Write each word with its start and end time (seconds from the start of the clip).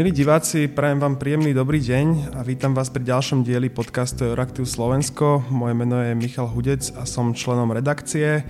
Milí 0.00 0.16
diváci, 0.16 0.64
prajem 0.64 0.96
vám 0.96 1.20
príjemný 1.20 1.52
dobrý 1.52 1.76
deň 1.76 2.32
a 2.32 2.40
vítam 2.40 2.72
vás 2.72 2.88
pri 2.88 3.04
ďalšom 3.04 3.44
dieli 3.44 3.68
podcastu 3.68 4.32
Euraktiv 4.32 4.64
Slovensko. 4.64 5.44
Moje 5.52 5.76
meno 5.76 6.00
je 6.00 6.16
Michal 6.16 6.48
Hudec 6.48 6.88
a 6.96 7.04
som 7.04 7.36
členom 7.36 7.68
redakcie. 7.68 8.48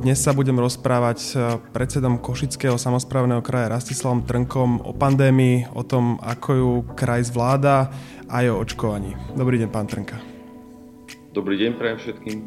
Dnes 0.00 0.16
sa 0.16 0.32
budem 0.32 0.56
rozprávať 0.56 1.16
s 1.20 1.36
predsedom 1.76 2.16
Košického 2.24 2.80
samozprávneho 2.80 3.44
kraja 3.44 3.76
Rastislavom 3.76 4.24
Trnkom 4.24 4.88
o 4.88 4.96
pandémii, 4.96 5.68
o 5.76 5.84
tom, 5.84 6.16
ako 6.24 6.50
ju 6.56 6.70
kraj 6.96 7.28
zvláda 7.28 7.92
a 8.32 8.40
aj 8.40 8.48
o 8.48 8.56
očkovaní. 8.64 9.20
Dobrý 9.36 9.60
deň, 9.60 9.68
pán 9.68 9.84
Trnka. 9.84 10.16
Dobrý 11.36 11.60
deň, 11.60 11.76
prajem 11.76 11.98
všetkým. 12.00 12.38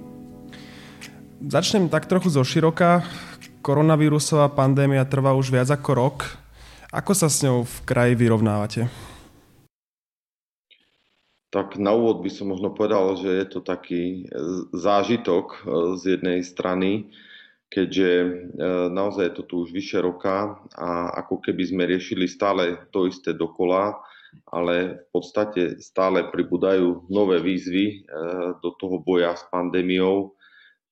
Začnem 1.54 1.86
tak 1.86 2.10
trochu 2.10 2.33
zo 2.33 2.41
široka. 2.41 3.05
Koronavírusová 3.61 4.49
pandémia 4.49 5.05
trvá 5.05 5.38
už 5.38 5.54
viac 5.54 5.69
ako 5.69 5.93
rok. 5.93 6.40
Ako 6.91 7.15
sa 7.15 7.31
s 7.31 7.39
ňou 7.39 7.63
v 7.63 7.77
kraji 7.87 8.19
vyrovnávate? 8.19 8.91
Tak 11.55 11.79
na 11.79 11.95
úvod 11.95 12.19
by 12.19 12.27
som 12.27 12.51
možno 12.51 12.75
povedal, 12.75 13.15
že 13.15 13.32
je 13.32 13.47
to 13.47 13.63
taký 13.63 14.27
e, 14.27 14.36
zážitok 14.75 15.46
e, 15.55 15.59
z 15.96 16.19
jednej 16.19 16.43
strany, 16.43 17.07
keďže 17.71 18.11
e, 18.11 18.27
naozaj 18.91 19.23
je 19.23 19.35
to 19.39 19.43
tu 19.47 19.55
už 19.63 19.71
vyše 19.71 20.04
roka 20.04 20.59
a 20.75 21.15
ako 21.23 21.39
keby 21.39 21.63
sme 21.63 21.87
riešili 21.87 22.27
stále 22.27 22.75
to 22.91 23.07
isté 23.07 23.32
dokola, 23.39 23.96
ale 24.51 24.99
v 24.99 25.07
podstate 25.15 25.79
stále 25.79 26.27
pribúdajú 26.27 27.07
nové 27.07 27.39
výzvy 27.39 28.07
do 28.63 28.71
toho 28.79 28.99
boja 29.04 29.35
s 29.35 29.43
pandémiou. 29.51 30.35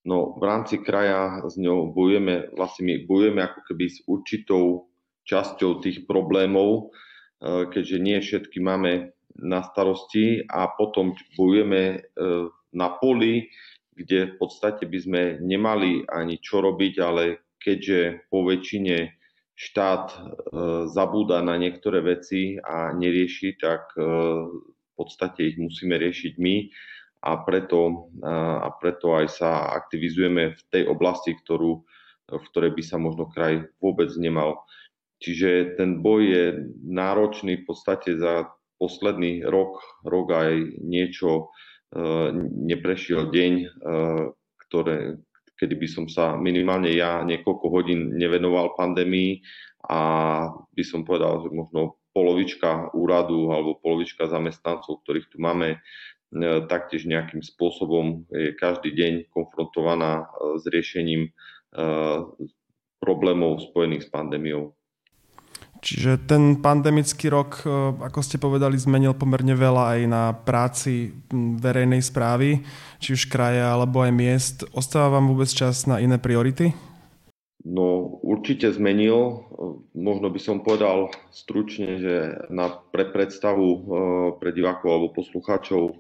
No 0.04 0.36
v 0.36 0.44
rámci 0.44 0.80
kraja 0.80 1.44
s 1.48 1.56
ňou 1.56 1.92
bojujeme, 1.92 2.52
vlastne 2.56 2.88
my 2.88 2.96
bojujeme 3.08 3.40
ako 3.40 3.60
keby 3.68 3.86
s 3.88 4.04
určitou 4.08 4.89
časťou 5.30 5.86
tých 5.86 6.10
problémov, 6.10 6.90
e, 6.90 7.70
keďže 7.70 7.98
nie 8.02 8.18
všetky 8.18 8.58
máme 8.58 9.14
na 9.38 9.62
starosti 9.62 10.42
a 10.50 10.74
potom 10.74 11.14
bojujeme 11.38 11.84
e, 11.94 11.98
na 12.74 12.88
poli, 12.98 13.46
kde 13.94 14.34
v 14.34 14.36
podstate 14.42 14.90
by 14.90 14.98
sme 14.98 15.22
nemali 15.38 16.02
ani 16.10 16.42
čo 16.42 16.66
robiť, 16.66 16.94
ale 16.98 17.24
keďže 17.62 18.26
po 18.34 18.42
väčšine 18.42 19.14
štát 19.54 20.06
e, 20.10 20.18
zabúda 20.90 21.46
na 21.46 21.62
niektoré 21.62 22.02
veci 22.02 22.58
a 22.58 22.90
nerieši, 22.96 23.60
tak 23.62 23.94
v 24.00 24.92
podstate 24.98 25.54
ich 25.54 25.58
musíme 25.62 25.96
riešiť 25.96 26.34
my. 26.42 26.56
A 27.20 27.36
preto, 27.44 28.08
a 28.24 28.72
preto 28.80 29.12
aj 29.12 29.28
sa 29.28 29.76
aktivizujeme 29.76 30.56
v 30.56 30.62
tej 30.72 30.88
oblasti, 30.88 31.36
ktorú, 31.36 31.84
v 32.32 32.44
ktorej 32.48 32.72
by 32.72 32.84
sa 32.84 32.96
možno 32.96 33.28
kraj 33.28 33.68
vôbec 33.84 34.08
nemal 34.16 34.64
Čiže 35.20 35.76
ten 35.76 36.00
boj 36.00 36.22
je 36.24 36.46
náročný 36.88 37.64
v 37.64 37.68
podstate 37.68 38.16
za 38.16 38.48
posledný 38.80 39.44
rok, 39.44 39.84
rok 40.08 40.32
aj 40.32 40.80
niečo 40.80 41.30
e, 41.36 41.44
neprešiel 42.72 43.28
deň, 43.28 43.54
e, 43.60 43.68
ktoré, 44.68 45.20
kedy 45.60 45.76
by 45.76 45.88
som 45.92 46.06
sa 46.08 46.40
minimálne 46.40 46.96
ja 46.96 47.20
niekoľko 47.28 47.66
hodín 47.68 48.16
nevenoval 48.16 48.80
pandémii 48.80 49.44
a 49.92 50.00
by 50.72 50.84
som 50.88 51.04
povedal, 51.04 51.44
že 51.44 51.52
možno 51.52 52.00
polovička 52.16 52.96
úradu 52.96 53.52
alebo 53.52 53.76
polovička 53.84 54.32
zamestnancov, 54.32 55.04
ktorých 55.04 55.28
tu 55.28 55.44
máme, 55.44 55.76
e, 55.76 55.78
taktiež 56.72 57.04
nejakým 57.04 57.44
spôsobom 57.44 58.24
je 58.32 58.56
každý 58.56 58.96
deň 58.96 59.28
konfrontovaná 59.36 60.32
s 60.56 60.64
riešením 60.64 61.36
problémov 62.98 63.62
spojených 63.62 64.08
s 64.08 64.10
pandémiou. 64.10 64.79
Čiže 65.80 66.28
ten 66.28 66.60
pandemický 66.60 67.32
rok, 67.32 67.64
e, 67.64 67.72
ako 68.04 68.20
ste 68.20 68.36
povedali, 68.36 68.76
zmenil 68.76 69.16
pomerne 69.16 69.56
veľa 69.56 69.96
aj 69.96 70.00
na 70.12 70.24
práci 70.36 71.16
verejnej 71.32 72.04
správy, 72.04 72.60
či 73.00 73.16
už 73.16 73.32
kraje 73.32 73.64
alebo 73.64 74.04
aj 74.04 74.12
miest. 74.12 74.58
Ostáva 74.76 75.16
vám 75.20 75.32
vôbec 75.32 75.48
čas 75.48 75.88
na 75.88 76.04
iné 76.04 76.20
priority? 76.20 76.76
No 77.64 78.20
určite 78.24 78.72
zmenil. 78.76 79.48
Možno 79.96 80.28
by 80.32 80.40
som 80.40 80.64
povedal 80.64 81.12
stručne, 81.32 82.00
že 82.00 82.16
na, 82.52 82.76
pre 82.92 83.08
predstavu 83.08 83.68
e, 83.72 83.80
pre 84.36 84.52
divákov 84.52 84.90
alebo 84.92 85.16
poslucháčov, 85.16 85.84
e, 85.88 85.94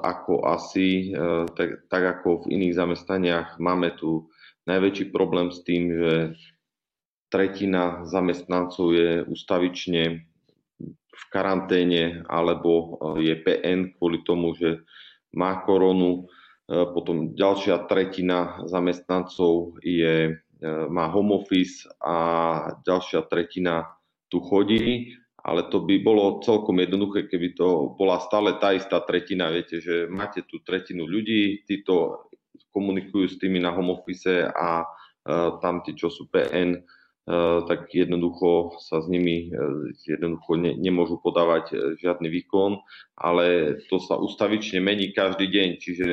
ako 0.00 0.48
asi, 0.48 1.12
tak, 1.52 1.88
tak 1.92 2.02
ako 2.20 2.48
v 2.48 2.56
iných 2.56 2.76
zamestnaniach, 2.80 3.60
máme 3.60 3.92
tu 4.00 4.32
najväčší 4.64 5.12
problém 5.12 5.52
s 5.52 5.60
tým, 5.60 5.92
že 5.92 6.12
tretina 7.34 8.06
zamestnancov 8.06 8.94
je 8.94 9.26
ustavične 9.26 10.22
v 10.94 11.24
karanténe 11.34 12.22
alebo 12.30 12.70
e, 13.18 13.26
je 13.26 13.34
PN 13.42 13.90
kvôli 13.98 14.22
tomu, 14.22 14.54
že 14.54 14.86
má 15.34 15.66
koronu. 15.66 16.30
E, 16.70 16.86
potom 16.94 17.34
ďalšia 17.34 17.90
tretina 17.90 18.62
zamestnancov 18.70 19.82
je, 19.82 20.30
e, 20.30 20.70
má 20.86 21.10
home 21.10 21.34
office 21.34 21.90
a 21.98 22.16
ďalšia 22.86 23.26
tretina 23.26 23.82
tu 24.30 24.38
chodí, 24.38 25.18
ale 25.42 25.66
to 25.74 25.82
by 25.82 25.98
bolo 26.06 26.38
celkom 26.38 26.78
jednoduché, 26.78 27.26
keby 27.26 27.58
to 27.58 27.98
bola 27.98 28.22
stále 28.22 28.62
tá 28.62 28.78
istá 28.78 29.02
tretina. 29.02 29.50
Viete, 29.50 29.82
že 29.82 30.06
máte 30.06 30.46
tu 30.46 30.62
tretinu 30.62 31.02
ľudí, 31.02 31.66
títo 31.66 32.30
komunikujú 32.70 33.26
s 33.26 33.36
tými 33.42 33.58
na 33.58 33.74
home 33.74 33.90
office 33.94 34.50
a 34.50 34.82
tam 35.62 35.80
tí, 35.86 35.94
čo 35.96 36.10
sú 36.10 36.26
PN, 36.28 36.84
tak 37.64 37.88
jednoducho 37.88 38.76
sa 38.84 39.00
s 39.00 39.08
nimi 39.08 39.48
eh, 39.48 39.96
jednoducho 40.04 40.60
ne, 40.60 40.76
nemôžu 40.76 41.16
podávať 41.24 41.64
eh, 41.72 41.78
žiadny 41.96 42.28
výkon, 42.28 42.84
ale 43.16 43.80
to 43.88 43.96
sa 43.96 44.20
ustavične 44.20 44.84
mení 44.84 45.16
každý 45.16 45.48
deň. 45.48 45.68
Čiže 45.80 46.06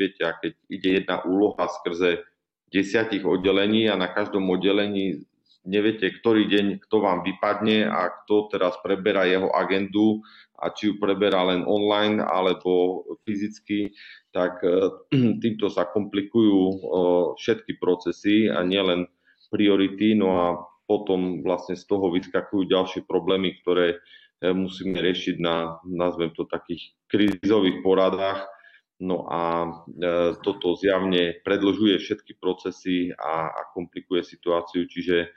viete, 0.00 0.24
keď 0.24 0.52
ide 0.72 0.90
jedna 1.04 1.20
úloha 1.28 1.68
skrze 1.68 2.24
desiatich 2.72 3.28
oddelení 3.28 3.92
a 3.92 4.00
na 4.00 4.08
každom 4.08 4.48
oddelení 4.48 5.28
neviete, 5.68 6.08
ktorý 6.08 6.48
deň 6.48 6.66
kto 6.88 6.96
vám 6.96 7.24
vypadne 7.28 7.84
a 7.84 8.08
kto 8.24 8.48
teraz 8.48 8.76
preberá 8.80 9.28
jeho 9.28 9.52
agendu 9.52 10.24
a 10.60 10.72
či 10.72 10.92
ju 10.92 10.94
preberá 10.96 11.44
len 11.44 11.64
online 11.68 12.24
alebo 12.24 13.04
fyzicky, 13.28 13.92
tak 14.32 14.64
týmto 15.44 15.68
sa 15.68 15.88
komplikujú 15.88 16.84
všetky 17.36 17.80
procesy 17.80 18.48
a 18.48 18.60
nielen 18.60 19.08
priority, 19.50 20.14
no 20.16 20.28
a 20.40 20.46
potom 20.84 21.40
vlastne 21.40 21.76
z 21.76 21.84
toho 21.88 22.12
vyskakujú 22.12 22.68
ďalšie 22.68 23.08
problémy, 23.08 23.56
ktoré 23.64 23.96
eh, 23.96 24.52
musíme 24.52 25.00
riešiť 25.00 25.36
na, 25.40 25.80
nazvem 25.84 26.32
to, 26.36 26.44
takých 26.48 26.92
krízových 27.08 27.80
poradách. 27.80 28.44
No 29.02 29.26
a 29.26 29.66
e, 29.66 29.70
toto 30.38 30.78
zjavne 30.78 31.42
predlžuje 31.42 31.98
všetky 31.98 32.38
procesy 32.38 33.10
a, 33.10 33.50
a 33.50 33.60
komplikuje 33.74 34.22
situáciu, 34.22 34.86
čiže 34.86 35.18
e, 35.26 35.28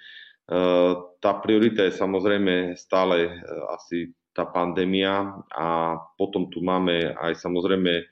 tá 1.17 1.31
priorita 1.41 1.89
je 1.89 1.97
samozrejme 1.97 2.77
stále 2.77 3.25
e, 3.25 3.31
asi 3.73 4.13
tá 4.37 4.45
pandémia 4.45 5.41
a 5.49 5.97
potom 6.21 6.53
tu 6.53 6.61
máme 6.61 7.17
aj 7.17 7.41
samozrejme 7.41 8.05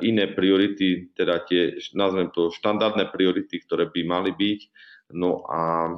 iné 0.00 0.32
priority, 0.32 1.12
teda 1.12 1.44
tie, 1.44 1.76
nazvem 1.92 2.32
to, 2.32 2.48
štandardné 2.48 3.12
priority, 3.12 3.60
ktoré 3.68 3.92
by 3.92 4.00
mali 4.00 4.32
byť 4.32 4.60
No 5.12 5.44
a 5.48 5.88
e, 5.88 5.92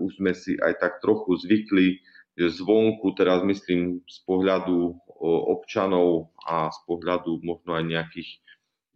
už 0.00 0.20
sme 0.20 0.36
si 0.36 0.56
aj 0.60 0.80
tak 0.80 0.92
trochu 1.00 1.40
zvykli, 1.40 2.00
že 2.36 2.60
zvonku, 2.60 3.12
teraz 3.16 3.40
myslím 3.44 4.04
z 4.04 4.18
pohľadu 4.24 4.96
občanov 5.20 6.32
a 6.48 6.72
z 6.72 6.78
pohľadu 6.88 7.44
možno 7.44 7.76
aj 7.76 7.84
nejakých 7.84 8.30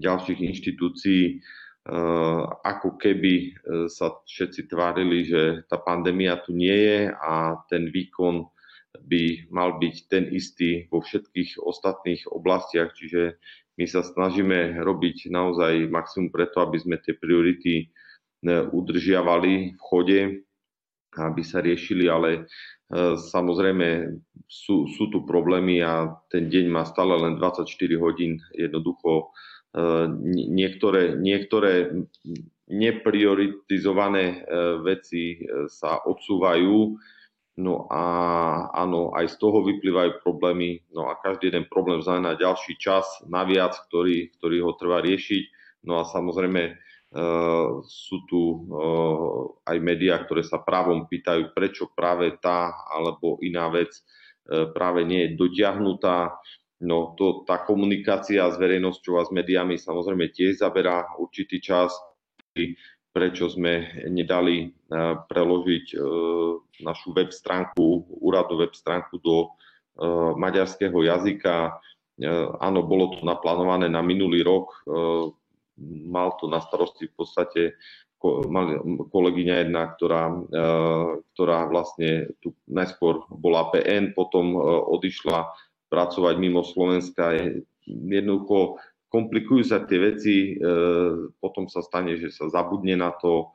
ďalších 0.01 0.41
inštitúcií, 0.41 1.23
e, 1.29 1.35
ako 2.65 2.97
keby 2.97 3.35
e, 3.37 3.49
sa 3.93 4.17
všetci 4.25 4.69
tvárili, 4.69 5.29
že 5.29 5.65
tá 5.69 5.81
pandémia 5.81 6.41
tu 6.41 6.57
nie 6.57 6.73
je 6.75 7.01
a 7.13 7.61
ten 7.69 7.89
výkon 7.89 8.49
by 9.05 9.51
mal 9.51 9.77
byť 9.83 9.97
ten 10.07 10.25
istý 10.31 10.87
vo 10.89 11.03
všetkých 11.03 11.61
ostatných 11.61 12.25
oblastiach. 12.31 12.95
Čiže 12.95 13.37
my 13.75 13.85
sa 13.91 14.07
snažíme 14.07 14.81
robiť 14.81 15.35
naozaj 15.35 15.91
maximum 15.91 16.31
preto, 16.31 16.63
aby 16.63 16.79
sme 16.79 16.97
tie 17.03 17.19
priority 17.19 17.91
udržiavali 18.45 19.75
v 19.75 19.81
chode, 19.81 20.21
aby 21.15 21.43
sa 21.47 21.63
riešili, 21.63 22.11
ale 22.11 22.31
e, 22.35 22.41
samozrejme 23.17 24.19
sú, 24.45 24.91
sú 24.91 25.05
tu 25.15 25.23
problémy 25.23 25.81
a 25.81 26.11
ten 26.29 26.51
deň 26.51 26.65
má 26.69 26.83
stále 26.85 27.15
len 27.15 27.39
24 27.39 27.67
hodín. 28.03 28.43
Jednoducho 28.53 29.11
e, 29.21 29.25
niektoré, 30.51 31.15
niektoré 31.17 31.95
neprioritizované 32.69 34.25
e, 34.25 34.37
veci 34.83 35.39
sa 35.71 36.03
odsúvajú, 36.03 36.99
No 37.55 37.87
a 37.87 38.03
áno, 38.75 39.15
aj 39.15 39.31
z 39.31 39.37
toho 39.39 39.63
vyplývajú 39.63 40.27
problémy. 40.27 40.83
No 40.91 41.07
a 41.07 41.15
každý 41.23 41.55
jeden 41.55 41.71
problém 41.71 42.03
znamená 42.03 42.35
ďalší 42.35 42.75
čas 42.83 43.07
naviac, 43.31 43.79
ktorý, 43.87 44.35
ktorý 44.39 44.67
ho 44.67 44.75
treba 44.75 44.99
riešiť. 44.99 45.43
No 45.87 46.03
a 46.03 46.05
samozrejme 46.09 46.75
sú 47.87 48.17
tu 48.27 48.67
aj 49.63 49.77
médiá, 49.79 50.19
ktoré 50.27 50.43
sa 50.43 50.59
právom 50.59 51.07
pýtajú, 51.07 51.55
prečo 51.55 51.87
práve 51.95 52.35
tá 52.43 52.75
alebo 52.91 53.39
iná 53.39 53.71
vec 53.71 53.95
práve 54.75 55.07
nie 55.07 55.31
je 55.31 55.39
dotiahnutá. 55.39 56.35
No 56.85 57.15
to, 57.15 57.47
tá 57.47 57.63
komunikácia 57.63 58.45
s 58.51 58.59
verejnosťou 58.59 59.23
a 59.23 59.25
s 59.25 59.31
médiami 59.31 59.79
samozrejme 59.79 60.35
tiež 60.35 60.61
zaberá 60.61 61.07
určitý 61.17 61.63
čas, 61.63 61.95
prečo 63.15 63.47
sme 63.47 64.05
nedali 64.11 64.75
preložiť 65.31 65.87
našu 66.83 67.15
web 67.15 67.31
stránku, 67.31 68.11
úradnú 68.21 68.59
web 68.59 68.75
stránku 68.75 69.23
do 69.23 69.55
maďarského 70.35 70.99
jazyka. 70.99 71.79
Áno, 72.59 72.81
bolo 72.85 73.17
to 73.17 73.23
naplánované 73.23 73.87
na 73.87 74.03
minulý 74.03 74.43
rok, 74.43 74.83
mal 75.83 76.37
to 76.39 76.47
na 76.47 76.63
starosti 76.63 77.11
v 77.11 77.15
podstate 77.15 77.63
kolegyňa 79.13 79.55
jedna, 79.69 79.83
ktorá, 79.97 80.33
e, 80.33 80.37
ktorá 81.35 81.69
vlastne 81.69 82.33
tu 82.41 82.57
najskôr 82.65 83.29
bola 83.29 83.69
PN, 83.69 84.17
potom 84.17 84.57
e, 84.57 84.59
odišla 84.97 85.53
pracovať 85.93 86.35
mimo 86.41 86.65
Slovenska. 86.65 87.37
Jednoducho 87.85 88.81
komplikujú 89.13 89.63
sa 89.69 89.85
tie 89.85 89.99
veci, 90.01 90.37
e, 90.57 90.73
potom 91.37 91.69
sa 91.69 91.85
stane, 91.85 92.17
že 92.17 92.33
sa 92.33 92.49
zabudne 92.49 92.97
na 92.99 93.13
to, 93.15 93.53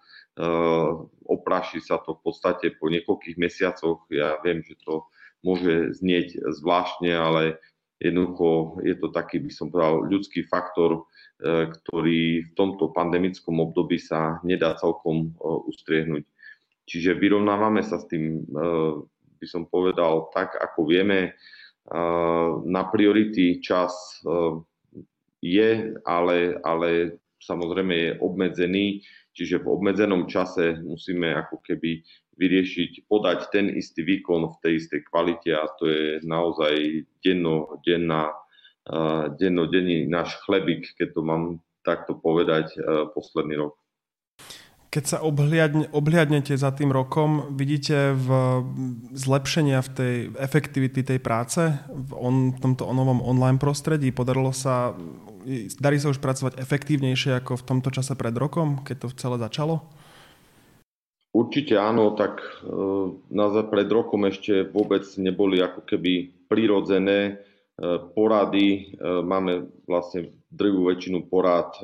opraší 1.28 1.84
sa 1.84 2.00
to 2.00 2.16
v 2.16 2.32
podstate 2.32 2.72
po 2.80 2.88
niekoľkých 2.88 3.36
mesiacoch. 3.36 4.08
Ja 4.08 4.40
viem, 4.40 4.64
že 4.64 4.80
to 4.80 5.12
môže 5.44 6.00
znieť 6.00 6.40
zvláštne, 6.64 7.12
ale 7.12 7.60
jednoducho 8.00 8.80
je 8.88 8.96
to 8.96 9.12
taký, 9.12 9.44
by 9.44 9.52
som 9.52 9.68
povedal, 9.68 10.08
ľudský 10.08 10.48
faktor, 10.48 11.04
ktorý 11.40 12.44
v 12.44 12.52
tomto 12.52 12.92
pandemickom 12.92 13.64
období 13.64 13.96
sa 13.96 14.44
nedá 14.44 14.76
celkom 14.76 15.32
e, 15.32 15.48
ustriehnúť. 15.72 16.28
Čiže 16.84 17.16
vyrovnávame 17.16 17.80
sa 17.80 17.96
s 17.96 18.12
tým, 18.12 18.44
e, 18.44 18.64
by 19.40 19.48
som 19.48 19.64
povedal, 19.72 20.28
tak, 20.36 20.56
ako 20.60 20.88
vieme. 20.88 21.36
Na 22.70 22.86
priority 22.86 23.66
čas 23.66 24.22
je, 25.42 25.70
ale, 26.06 26.38
ale 26.62 27.18
samozrejme 27.42 27.94
je 27.96 28.12
obmedzený, 28.22 28.86
čiže 29.34 29.64
v 29.64 29.68
obmedzenom 29.74 30.28
čase 30.30 30.78
musíme 30.86 31.34
ako 31.34 31.64
keby 31.64 32.04
vyriešiť, 32.40 33.08
podať 33.08 33.40
ten 33.52 33.66
istý 33.76 34.04
výkon 34.04 34.48
v 34.48 34.60
tej 34.64 34.74
istej 34.80 35.02
kvalite 35.12 35.52
a 35.52 35.68
to 35.76 35.88
je 35.88 36.04
naozaj 36.24 37.04
denno, 37.20 37.80
denná 37.84 38.32
dennodenný 39.38 40.10
náš 40.10 40.34
chlebík, 40.46 40.98
keď 40.98 41.08
to 41.14 41.22
mám 41.22 41.44
takto 41.86 42.18
povedať, 42.18 42.76
e, 42.76 43.10
posledný 43.14 43.56
rok. 43.58 43.74
Keď 44.90 45.04
sa 45.06 45.18
obhliadne, 45.22 45.86
obhliadnete 45.94 46.58
za 46.58 46.74
tým 46.74 46.90
rokom, 46.90 47.54
vidíte 47.54 48.18
v 48.18 48.30
zlepšenia 49.14 49.86
v 49.86 49.90
tej 49.94 50.16
efektivity 50.34 51.06
tej 51.06 51.22
práce 51.22 51.78
v, 51.86 52.10
on, 52.18 52.58
tomto 52.58 52.90
novom 52.90 53.22
online 53.22 53.62
prostredí? 53.62 54.10
Podarilo 54.10 54.50
sa, 54.50 54.98
darí 55.78 56.02
sa 56.02 56.10
už 56.10 56.18
pracovať 56.18 56.58
efektívnejšie 56.58 57.38
ako 57.38 57.62
v 57.62 57.68
tomto 57.70 57.94
čase 57.94 58.18
pred 58.18 58.34
rokom, 58.34 58.82
keď 58.82 59.06
to 59.06 59.08
celé 59.14 59.38
začalo? 59.38 59.86
Určite 61.38 61.78
áno, 61.78 62.18
tak 62.18 62.42
e, 62.42 62.74
na, 63.30 63.46
pred 63.70 63.86
rokom 63.94 64.26
ešte 64.26 64.66
vôbec 64.74 65.06
neboli 65.22 65.62
ako 65.62 65.86
keby 65.86 66.34
prirodzené 66.50 67.46
porady. 68.14 68.68
E, 68.70 68.82
máme 69.24 69.72
vlastne 69.88 70.36
drvú 70.52 70.92
väčšinu 70.92 71.32
porád 71.32 71.80
e, 71.80 71.84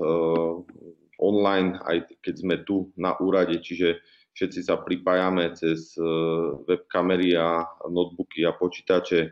online, 1.22 1.80
aj 1.88 2.20
keď 2.20 2.36
sme 2.36 2.56
tu 2.68 2.92
na 3.00 3.16
úrade, 3.18 3.64
čiže 3.64 4.04
všetci 4.36 4.68
sa 4.68 4.84
pripájame 4.84 5.56
cez 5.56 5.96
webkamery 6.68 7.40
a 7.40 7.64
notebooky 7.88 8.44
a 8.44 8.52
počítače 8.52 9.32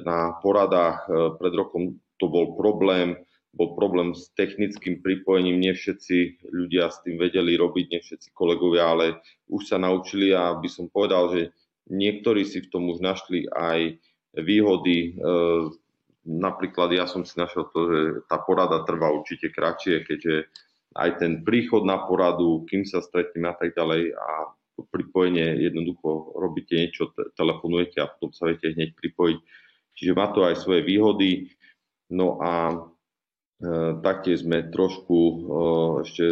na 0.00 0.40
poradách. 0.40 1.12
Pred 1.36 1.54
rokom 1.60 2.00
to 2.16 2.32
bol 2.32 2.56
problém, 2.56 3.20
bol 3.52 3.76
problém 3.76 4.16
s 4.16 4.32
technickým 4.32 5.04
pripojením, 5.04 5.60
nie 5.60 5.76
všetci 5.76 6.48
ľudia 6.56 6.88
s 6.88 7.04
tým 7.04 7.20
vedeli 7.20 7.60
robiť, 7.60 7.84
nie 7.92 8.00
všetci 8.00 8.32
kolegovia, 8.32 8.88
ale 8.88 9.06
už 9.52 9.60
sa 9.68 9.76
naučili 9.76 10.32
a 10.32 10.56
by 10.56 10.68
som 10.72 10.88
povedal, 10.88 11.36
že 11.36 11.52
niektorí 11.92 12.48
si 12.48 12.64
v 12.64 12.70
tom 12.72 12.88
už 12.88 13.04
našli 13.04 13.44
aj 13.52 14.00
výhody 14.40 15.20
Napríklad 16.30 16.94
ja 16.94 17.10
som 17.10 17.26
si 17.26 17.34
našiel 17.34 17.66
to, 17.74 17.80
že 17.90 18.00
tá 18.30 18.38
porada 18.38 18.86
trvá 18.86 19.10
určite 19.10 19.50
kratšie, 19.50 20.06
keďže 20.06 20.46
aj 20.94 21.10
ten 21.18 21.32
príchod 21.42 21.82
na 21.82 22.06
poradu, 22.06 22.62
kým 22.70 22.86
sa 22.86 23.02
stretneme 23.02 23.50
a 23.50 23.58
tak 23.58 23.74
ďalej 23.74 24.14
a 24.14 24.54
pripojenie 24.80 25.60
jednoducho 25.60 26.38
robíte 26.38 26.72
niečo, 26.72 27.12
telefonujete 27.36 28.00
a 28.00 28.08
potom 28.08 28.32
sa 28.32 28.48
viete 28.48 28.72
hneď 28.72 28.96
pripojiť. 28.96 29.38
Čiže 29.98 30.16
má 30.16 30.32
to 30.32 30.46
aj 30.46 30.56
svoje 30.56 30.80
výhody. 30.86 31.52
No 32.08 32.40
a 32.40 32.72
e, 32.72 32.74
taktiež 34.00 34.46
sme 34.46 34.72
trošku 34.72 35.18
e, 35.18 35.34
ešte 36.08 36.24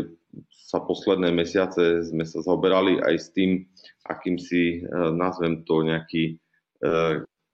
sa 0.49 0.81
posledné 0.85 1.33
mesiace 1.33 2.05
sme 2.05 2.25
sa 2.25 2.41
zaoberali 2.45 3.01
aj 3.01 3.15
s 3.21 3.29
tým, 3.33 3.69
akým 4.09 4.41
si 4.41 4.81
e, 4.81 4.89
nazvem 5.13 5.65
to 5.69 5.83
nejaký 5.85 6.39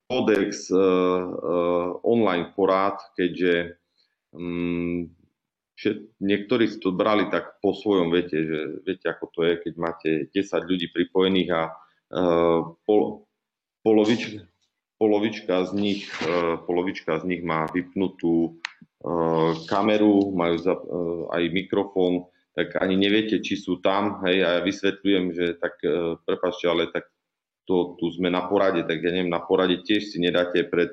kódex 0.09 0.69
uh, 0.69 0.79
uh, 0.79 1.89
online 2.05 2.53
porád, 2.53 3.01
keďže 3.17 3.81
všet, 5.79 6.19
niektorí 6.19 6.67
si 6.67 6.83
to 6.83 6.91
brali 6.91 7.31
tak 7.31 7.63
po 7.63 7.71
svojom 7.71 8.11
vete, 8.11 8.35
že 8.35 8.59
viete, 8.83 9.07
ako 9.07 9.31
to 9.31 9.41
je, 9.47 9.53
keď 9.63 9.75
máte 9.79 10.11
10 10.35 10.71
ľudí 10.71 10.91
pripojených 10.91 11.51
a 11.55 11.63
uh, 11.71 12.75
pol, 12.83 13.31
polovič, 13.87 14.43
polovička, 14.99 15.71
z 15.71 15.73
nich, 15.79 16.03
polovička 16.67 17.23
z 17.23 17.25
nich 17.31 17.43
má 17.45 17.67
vypnutú 17.69 18.57
kameru, 19.69 20.33
majú 20.33 20.57
za, 20.57 20.73
aj 21.29 21.43
mikrofón, 21.53 22.33
tak 22.57 22.81
ani 22.81 22.97
neviete, 22.97 23.45
či 23.45 23.61
sú 23.61 23.85
tam, 23.85 24.25
hej, 24.25 24.41
a 24.41 24.49
ja 24.57 24.61
vysvetľujem, 24.65 25.25
že 25.37 25.47
tak, 25.61 25.77
prepáčte, 26.25 26.67
ale 26.73 26.89
tak 26.89 27.14
to, 27.65 27.97
tu 27.97 28.13
sme 28.13 28.29
na 28.29 28.45
porade, 28.45 28.85
tak 28.85 29.01
ja 29.01 29.11
neviem, 29.11 29.33
na 29.33 29.41
porade 29.41 29.81
tiež 29.85 30.13
si 30.13 30.19
nedáte 30.21 30.65
pred 30.69 30.93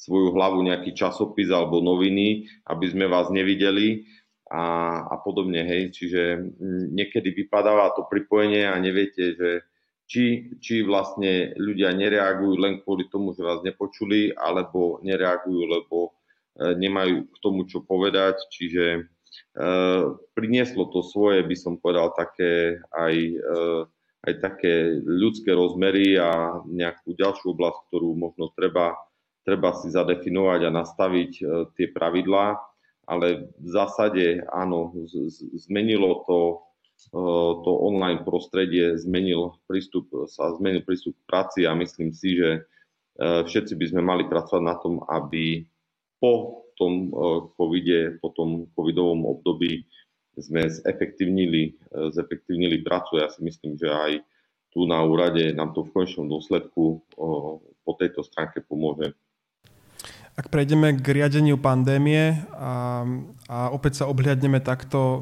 svoju 0.00 0.32
hlavu 0.32 0.64
nejaký 0.64 0.96
časopis 0.96 1.52
alebo 1.52 1.84
noviny, 1.84 2.48
aby 2.64 2.86
sme 2.88 3.04
vás 3.04 3.28
nevideli 3.28 4.08
a, 4.48 4.96
a 5.04 5.14
podobne, 5.20 5.60
hej. 5.60 5.92
Čiže 5.92 6.40
niekedy 6.90 7.36
vypadáva 7.36 7.92
to 7.92 8.08
pripojenie 8.08 8.64
a 8.64 8.80
neviete, 8.80 9.36
že 9.36 9.50
či, 10.10 10.56
či 10.58 10.82
vlastne 10.82 11.54
ľudia 11.54 11.94
nereagujú 11.94 12.58
len 12.58 12.82
kvôli 12.82 13.06
tomu, 13.12 13.30
že 13.36 13.46
vás 13.46 13.62
nepočuli, 13.62 14.34
alebo 14.34 14.98
nereagujú, 15.06 15.62
lebo 15.70 15.96
e, 16.58 16.74
nemajú 16.74 17.30
k 17.30 17.36
tomu 17.38 17.62
čo 17.70 17.86
povedať. 17.86 18.42
Čiže 18.50 18.84
e, 18.98 19.00
prinieslo 20.34 20.90
to 20.90 21.06
svoje, 21.06 21.46
by 21.46 21.54
som 21.54 21.78
povedal, 21.78 22.10
také 22.18 22.82
aj 22.90 23.14
e, 23.14 23.36
aj 24.20 24.34
také 24.40 25.00
ľudské 25.00 25.56
rozmery 25.56 26.20
a 26.20 26.60
nejakú 26.68 27.16
ďalšiu 27.16 27.56
oblasť, 27.56 27.78
ktorú 27.88 28.12
možno 28.12 28.52
treba, 28.52 28.92
treba 29.48 29.72
si 29.80 29.88
zadefinovať 29.88 30.60
a 30.68 30.76
nastaviť 30.76 31.32
e, 31.40 31.42
tie 31.72 31.88
pravidlá, 31.88 32.60
ale 33.08 33.48
v 33.56 33.68
zásade 33.68 34.44
áno, 34.52 34.92
zmenilo 35.56 36.20
to, 36.28 36.40
e, 37.16 37.20
to 37.64 37.70
online 37.80 38.20
prostredie, 38.28 39.00
zmenil 39.00 39.56
prístup, 39.64 40.12
sa 40.28 40.52
zmenil 40.60 40.84
prístup 40.84 41.16
k 41.16 41.28
práci 41.28 41.60
a 41.64 41.72
myslím 41.72 42.12
si, 42.12 42.36
že 42.36 42.50
e, 42.52 42.60
všetci 43.48 43.72
by 43.72 43.86
sme 43.88 44.02
mali 44.04 44.28
pracovať 44.28 44.62
na 44.62 44.76
tom, 44.76 45.00
aby 45.08 45.64
po 46.20 46.68
tom 46.76 47.12
covide, 47.56 48.20
po 48.24 48.32
tom 48.32 48.68
covidovom 48.72 49.24
období 49.28 49.84
sme 50.40 50.66
zefektívnili, 50.66 51.76
zefektívnili 52.12 52.82
prácu. 52.82 53.20
Ja 53.20 53.28
si 53.28 53.44
myslím, 53.44 53.76
že 53.76 53.88
aj 53.88 54.12
tu 54.70 54.86
na 54.86 55.02
úrade 55.02 55.52
nám 55.52 55.74
to 55.76 55.84
v 55.84 55.92
konečnom 55.92 56.30
dôsledku 56.30 57.02
po 57.82 57.92
tejto 57.98 58.22
stránke 58.22 58.62
pomôže. 58.62 59.12
Ak 60.38 60.48
prejdeme 60.48 60.96
k 60.96 61.20
riadeniu 61.20 61.60
pandémie 61.60 62.38
a, 62.54 63.04
a 63.50 63.58
opäť 63.74 64.00
sa 64.00 64.08
obhliadneme 64.08 64.62
takto 64.62 65.20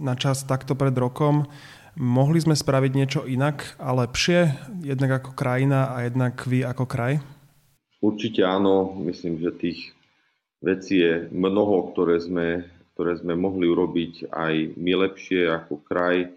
na 0.00 0.16
čas 0.16 0.42
takto 0.42 0.74
pred 0.74 0.96
rokom, 0.96 1.46
mohli 1.94 2.40
sme 2.40 2.56
spraviť 2.56 2.92
niečo 2.96 3.20
inak 3.28 3.76
a 3.76 3.92
lepšie, 3.94 4.56
jednak 4.82 5.20
ako 5.20 5.36
krajina 5.36 5.94
a 5.94 6.08
jednak 6.08 6.42
vy 6.48 6.64
ako 6.64 6.88
kraj? 6.88 7.20
Určite 8.00 8.40
áno, 8.42 8.96
myslím, 9.04 9.36
že 9.44 9.52
tých 9.52 9.92
vecí 10.64 11.04
je 11.04 11.28
mnoho, 11.30 11.92
ktoré 11.92 12.18
sme 12.24 12.64
ktoré 13.00 13.16
sme 13.16 13.32
mohli 13.32 13.64
urobiť 13.64 14.28
aj 14.28 14.76
my 14.76 14.92
lepšie 15.08 15.48
ako 15.48 15.80
kraj, 15.88 16.28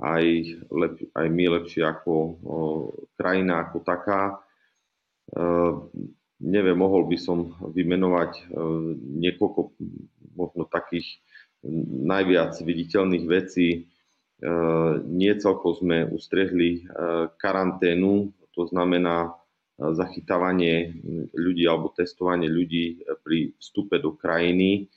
aj, 0.00 0.24
lep, 0.72 0.96
aj 1.12 1.26
my 1.28 1.44
lepšie 1.60 1.84
ako 1.84 2.12
o, 2.16 2.56
krajina 3.20 3.60
ako 3.60 3.84
taká. 3.84 4.32
E, 4.32 4.34
neviem, 6.40 6.72
mohol 6.72 7.04
by 7.04 7.20
som 7.20 7.52
vymenovať 7.68 8.32
e, 8.32 8.42
niekoľko 9.28 9.76
možno 10.40 10.64
takých 10.72 11.20
najviac 12.08 12.56
viditeľných 12.64 13.24
vecí. 13.28 13.92
Nie 15.08 15.32
celkom 15.40 15.72
sme 15.76 16.04
ustrehli 16.06 16.84
karanténu, 17.40 18.30
to 18.52 18.62
znamená 18.68 19.32
zachytávanie 19.80 21.00
ľudí 21.32 21.64
alebo 21.64 21.90
testovanie 21.96 22.46
ľudí 22.46 23.00
pri 23.24 23.56
vstupe 23.56 23.96
do 23.98 24.12
krajiny. 24.14 24.92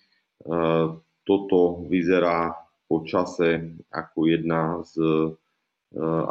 Toto 1.29 1.85
vyzerá 1.85 2.57
po 2.89 3.05
čase 3.05 3.77
ako 3.93 4.25
jedna 4.25 4.81
z 4.81 4.97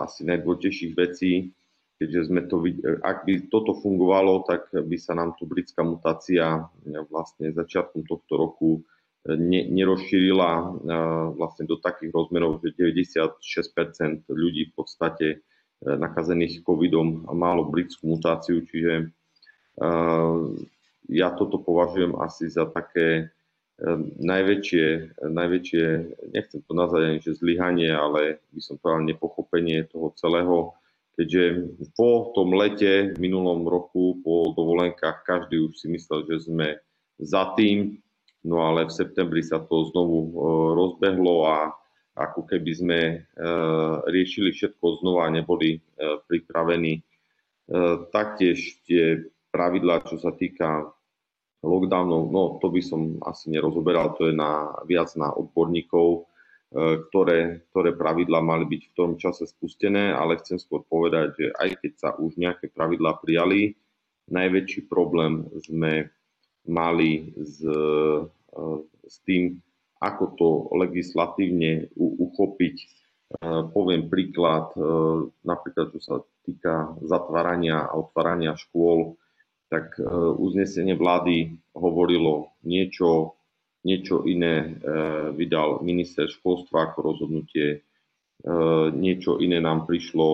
asi 0.02 0.26
najdôležitejších 0.26 0.92
vecí, 0.98 1.54
keďže 1.98 2.30
sme 2.30 2.46
to, 2.46 2.62
ak 3.02 3.26
by 3.26 3.50
toto 3.50 3.74
fungovalo, 3.74 4.46
tak 4.46 4.70
by 4.70 4.94
sa 4.94 5.18
nám 5.18 5.34
tu 5.34 5.50
britská 5.50 5.82
mutácia 5.82 6.70
e, 6.86 7.02
vlastne 7.10 7.50
začiatkom 7.50 8.06
tohto 8.06 8.38
roku 8.38 8.70
e, 9.26 9.34
ne, 9.34 9.66
nerozšírila 9.66 10.50
e, 10.54 10.64
vlastne 11.34 11.66
do 11.66 11.74
takých 11.82 12.14
rozmerov, 12.14 12.62
že 12.62 12.70
96% 12.78 14.30
ľudí 14.30 14.70
v 14.70 14.74
podstate 14.78 15.42
nakazených 15.78 16.66
covidom 16.66 17.22
malo 17.38 17.62
britskú 17.70 18.18
mutáciu, 18.18 18.66
čiže 18.66 19.14
ja 21.06 21.28
toto 21.38 21.62
považujem 21.62 22.18
asi 22.18 22.50
za 22.50 22.66
také 22.66 23.30
najväčšie, 24.18 24.86
najväčšie 25.22 25.84
nechcem 26.34 26.60
to 26.66 26.72
nazvať 26.74 27.02
ani 27.06 27.18
že 27.22 27.38
zlyhanie, 27.38 27.90
ale 27.94 28.42
by 28.50 28.60
som 28.62 28.74
povedal 28.82 29.06
nepochopenie 29.06 29.86
toho 29.86 30.10
celého 30.18 30.74
keďže 31.18 31.74
po 31.98 32.30
tom 32.30 32.54
lete 32.54 33.10
v 33.10 33.18
minulom 33.18 33.66
roku, 33.66 34.22
po 34.22 34.54
dovolenkách, 34.54 35.26
každý 35.26 35.66
už 35.66 35.74
si 35.74 35.90
myslel, 35.90 36.22
že 36.30 36.46
sme 36.46 36.78
za 37.18 37.58
tým, 37.58 37.98
no 38.46 38.62
ale 38.62 38.86
v 38.86 38.94
septembri 38.94 39.42
sa 39.42 39.58
to 39.58 39.90
znovu 39.90 40.30
e, 40.30 40.32
rozbehlo 40.78 41.42
a 41.42 41.74
ako 42.14 42.46
keby 42.46 42.70
sme 42.70 43.00
e, 43.02 43.16
riešili 44.06 44.54
všetko 44.54 45.02
znova 45.02 45.26
a 45.26 45.34
neboli 45.34 45.74
e, 45.74 45.80
pripravení. 46.30 47.02
Taktiež 48.16 48.80
tie 48.88 49.28
pravidlá, 49.52 50.00
čo 50.08 50.16
sa 50.16 50.32
týka 50.32 50.88
lockdownov, 51.62 52.22
no 52.30 52.42
to 52.62 52.70
by 52.70 52.82
som 52.82 53.18
asi 53.26 53.50
nerozoberal, 53.50 54.14
to 54.14 54.30
je 54.30 54.34
na, 54.34 54.78
viac 54.86 55.10
na 55.18 55.34
odborníkov, 55.34 56.28
E, 56.68 57.00
ktoré, 57.08 57.64
ktoré 57.72 57.96
pravidlá 57.96 58.44
mali 58.44 58.68
byť 58.68 58.82
v 58.92 58.96
tom 58.96 59.10
čase 59.16 59.48
spustené, 59.48 60.12
ale 60.12 60.36
chcem 60.36 60.60
skôr 60.60 60.84
povedať, 60.84 61.32
že 61.40 61.46
aj 61.56 61.70
keď 61.80 61.92
sa 61.96 62.10
už 62.12 62.36
nejaké 62.36 62.68
pravidlá 62.68 63.16
prijali, 63.24 63.72
najväčší 64.28 64.84
problém 64.84 65.48
sme 65.64 66.12
mali 66.68 67.32
s, 67.40 67.64
e, 67.64 67.80
s 69.08 69.16
tým, 69.24 69.56
ako 69.96 70.24
to 70.36 70.48
legislatívne 70.76 71.88
uchopiť. 71.96 72.76
E, 72.76 72.86
poviem 73.72 74.12
príklad, 74.12 74.68
napríklad 75.48 75.88
čo 75.96 76.00
sa 76.04 76.16
týka 76.44 77.00
zatvárania 77.00 77.88
a 77.88 77.96
otvárania 77.96 78.52
škôl, 78.60 79.16
tak 79.68 80.00
uznesenie 80.40 80.96
vlády 80.96 81.60
hovorilo 81.76 82.56
niečo 82.64 83.38
niečo 83.86 84.26
iné 84.26 84.54
e, 84.58 84.68
vydal 85.32 85.80
minister 85.80 86.26
školstva 86.26 86.90
ako 86.92 86.98
rozhodnutie, 87.14 87.68
e, 87.72 87.78
niečo 88.92 89.38
iné 89.38 89.62
nám 89.62 89.86
prišlo 89.86 90.28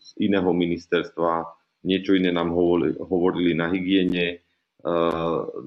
z 0.00 0.08
iného 0.18 0.50
ministerstva, 0.50 1.44
niečo 1.84 2.16
iné 2.16 2.32
nám 2.32 2.50
hovorili, 2.98 3.52
na 3.52 3.68
hygiene, 3.68 4.26
e, 4.32 4.36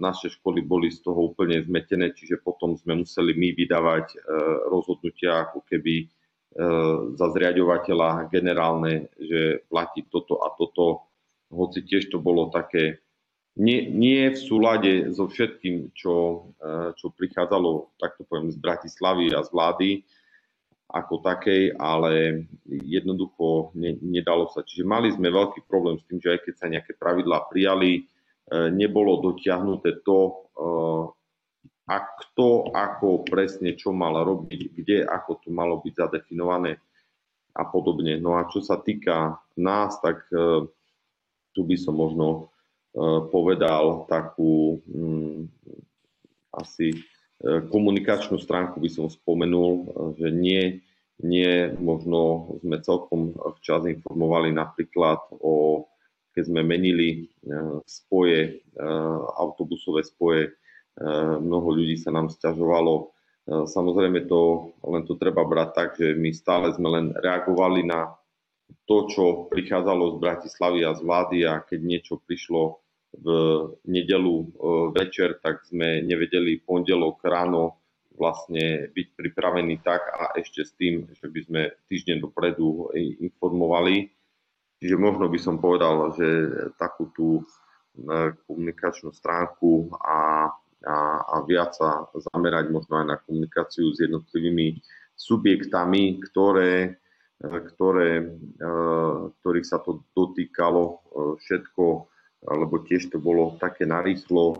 naše 0.01 0.33
školy 0.33 0.65
boli 0.65 0.89
z 0.89 1.05
toho 1.05 1.31
úplne 1.31 1.61
zmetené, 1.61 2.11
čiže 2.11 2.41
potom 2.41 2.73
sme 2.75 3.05
museli 3.05 3.37
my 3.37 3.53
vydávať 3.53 4.19
rozhodnutia 4.69 5.49
ako 5.49 5.63
keby 5.69 6.09
za 7.13 7.27
zriadovateľa 7.29 8.25
generálne, 8.33 9.13
že 9.21 9.69
platí 9.69 10.01
toto 10.09 10.41
a 10.41 10.49
toto, 10.57 11.08
hoci 11.49 11.85
tiež 11.85 12.13
to 12.13 12.21
bolo 12.21 12.53
také 12.53 13.01
nie, 13.59 13.91
nie 13.91 14.31
v 14.31 14.39
súlade 14.39 15.11
so 15.11 15.27
všetkým, 15.27 15.91
čo, 15.91 16.47
e, 16.63 16.95
čo 16.95 17.11
prichádzalo, 17.11 17.99
takto 17.99 18.23
poviem, 18.23 18.55
z 18.55 18.57
Bratislavy 18.61 19.35
a 19.35 19.43
z 19.43 19.49
vlády 19.51 19.89
ako 20.89 21.21
takej, 21.21 21.77
ale 21.77 22.47
jednoducho 22.65 23.75
ne, 23.77 23.99
nedalo 24.01 24.49
sa. 24.49 24.65
Čiže 24.65 24.87
mali 24.87 25.13
sme 25.13 25.29
veľký 25.29 25.67
problém 25.69 25.99
s 25.99 26.07
tým, 26.09 26.17
že 26.17 26.33
aj 26.33 26.39
keď 26.47 26.53
sa 26.55 26.71
nejaké 26.71 26.95
pravidlá 26.95 27.51
prijali, 27.51 27.91
e, 27.99 28.01
nebolo 28.71 29.19
dotiahnuté 29.19 30.07
to, 30.07 30.19
e, 30.23 30.33
a 31.89 31.97
kto 31.99 32.69
ako 32.71 33.25
presne 33.27 33.73
čo 33.75 33.91
mal 33.91 34.13
robiť, 34.23 34.61
kde 34.77 34.97
ako 35.03 35.41
to 35.41 35.49
malo 35.49 35.81
byť 35.81 35.93
zadefinované 35.99 36.77
a 37.57 37.65
podobne. 37.65 38.21
No 38.21 38.37
a 38.37 38.45
čo 38.45 38.61
sa 38.61 38.77
týka 38.77 39.41
nás, 39.57 39.97
tak 39.97 40.29
tu 41.53 41.65
by 41.65 41.75
som 41.77 41.97
možno 41.97 42.49
E, 42.89 43.01
povedal 43.29 44.09
takú 44.09 44.81
hm, 44.89 45.45
asi 46.57 46.89
e, 46.89 46.97
komunikačnú 47.69 48.41
stránku 48.41 48.81
by 48.81 48.89
som 48.89 49.05
spomenul, 49.05 49.71
e, 49.71 49.83
že 50.17 50.27
nie, 50.33 50.63
nie 51.21 51.69
možno 51.77 52.57
sme 52.65 52.81
celkom 52.81 53.37
včas 53.61 53.85
informovali 53.85 54.49
napríklad 54.49 55.21
o, 55.37 55.85
keď 56.33 56.43
sme 56.45 56.61
menili 56.63 57.27
spoje, 57.83 58.63
autobusové 59.35 60.07
spoje, 60.07 60.55
mnoho 61.41 61.73
ľudí 61.73 61.99
sa 61.99 62.15
nám 62.15 62.31
stiažovalo. 62.31 63.11
Samozrejme 63.49 64.23
to, 64.29 64.71
len 64.87 65.03
to 65.03 65.19
treba 65.19 65.43
brať 65.43 65.69
tak, 65.73 65.89
že 65.99 66.15
my 66.15 66.31
stále 66.31 66.71
sme 66.71 66.87
len 66.95 67.05
reagovali 67.11 67.83
na 67.83 68.13
to, 68.89 68.97
čo 69.09 69.23
prichádzalo 69.53 70.17
z 70.17 70.21
Bratislavy 70.21 70.79
a 70.85 70.97
z 70.97 71.01
vlády 71.05 71.37
a 71.45 71.61
keď 71.61 71.79
niečo 71.81 72.17
prišlo 72.21 72.81
v 73.13 73.27
nedelu 73.89 74.35
e, 74.41 74.47
večer, 74.93 75.41
tak 75.41 75.65
sme 75.65 76.05
nevedeli 76.05 76.61
pondelok 76.61 77.21
ráno 77.25 77.81
vlastne 78.13 78.91
byť 78.91 79.07
pripravení 79.15 79.79
tak 79.79 80.03
a 80.11 80.35
ešte 80.35 80.61
s 80.67 80.75
tým, 80.75 81.07
že 81.15 81.31
by 81.31 81.39
sme 81.45 81.61
týždeň 81.87 82.17
dopredu 82.19 82.91
informovali. 83.23 84.11
Čiže 84.83 84.95
možno 84.99 85.31
by 85.31 85.39
som 85.39 85.55
povedal, 85.57 86.11
že 86.13 86.27
takú 86.77 87.09
tú 87.15 87.29
e, 87.39 87.43
komunikačnú 88.45 89.15
stránku 89.15 89.89
a, 89.97 90.51
a, 90.85 90.97
a 91.23 91.35
viac 91.47 91.73
sa 91.73 92.09
zamerať 92.13 92.69
možno 92.69 92.99
aj 93.01 93.05
na 93.07 93.17
komunikáciu 93.17 93.89
s 93.95 94.03
jednotlivými 94.03 94.79
subjektami, 95.19 96.19
ktoré 96.31 96.99
ktoré, 97.39 98.19
e, 98.19 98.25
ktorých 99.39 99.67
sa 99.67 99.79
to 99.79 100.03
dotýkalo 100.11 100.83
e, 100.83 100.95
všetko, 101.39 101.85
lebo 102.39 102.75
tiež 102.83 103.11
to 103.11 103.19
bolo 103.19 103.55
také 103.59 103.87
narýchlo, 103.87 104.45
e, 104.51 104.57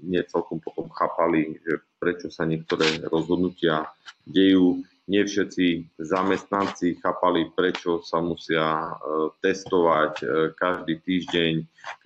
nie 0.00 0.24
celkom 0.24 0.60
potom 0.64 0.88
chápali, 0.88 1.60
že 1.60 1.84
prečo 2.00 2.32
sa 2.32 2.48
niektoré 2.48 3.04
rozhodnutia 3.12 3.92
dejú. 4.24 4.80
Nie 5.10 5.26
všetci 5.26 5.98
zamestnanci 5.98 7.02
chápali, 7.02 7.50
prečo 7.50 8.06
sa 8.06 8.22
musia 8.22 8.94
testovať 9.42 10.22
každý 10.54 11.02
týždeň, 11.02 11.52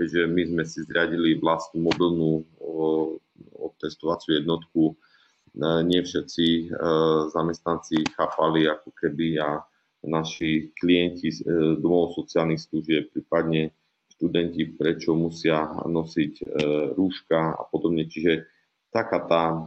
keďže 0.01 0.23
my 0.25 0.43
sme 0.49 0.65
si 0.65 0.81
zriadili 0.89 1.37
vlastnú 1.37 1.93
mobilnú 1.93 2.41
testovaciu 3.85 4.41
jednotku. 4.41 4.97
Nie 5.61 6.09
všetci 6.09 6.73
zamestnanci 7.37 8.17
chápali 8.17 8.65
ako 8.65 8.89
keby 8.97 9.45
a 9.45 9.61
naši 10.07 10.73
klienti 10.73 11.35
z 11.35 11.43
e, 11.43 11.47
domov 11.77 12.15
sociálnych 12.15 12.63
služieb, 12.63 13.11
prípadne 13.13 13.75
študenti, 14.17 14.73
prečo 14.79 15.13
musia 15.13 15.67
nosiť 15.85 16.33
e, 16.41 16.45
rúška 16.95 17.59
a 17.59 17.63
podobne. 17.69 18.07
Čiže 18.09 18.47
taká 18.95 19.19
tá 19.27 19.45
e, 19.53 19.59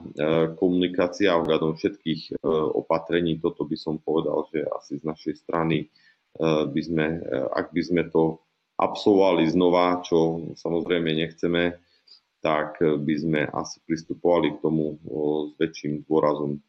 komunikácia 0.57 1.35
ohľadom 1.37 1.77
všetkých 1.77 2.41
opatrení, 2.73 3.37
toto 3.37 3.67
by 3.67 3.77
som 3.77 4.01
povedal, 4.01 4.47
že 4.49 4.65
asi 4.65 4.97
z 4.97 5.03
našej 5.05 5.35
strany 5.45 5.91
by 6.39 6.81
sme, 6.85 7.25
ak 7.57 7.73
by 7.73 7.81
sme 7.81 8.05
to 8.13 8.37
absolvovali 8.77 9.49
znova, 9.49 10.05
čo 10.05 10.53
samozrejme 10.53 11.09
nechceme, 11.09 11.73
tak 12.39 12.79
by 12.79 13.15
sme 13.17 13.41
asi 13.49 13.81
pristupovali 13.83 14.55
k 14.55 14.61
tomu 14.61 15.01
s 15.49 15.57
väčším 15.57 16.05
dôrazom. 16.05 16.61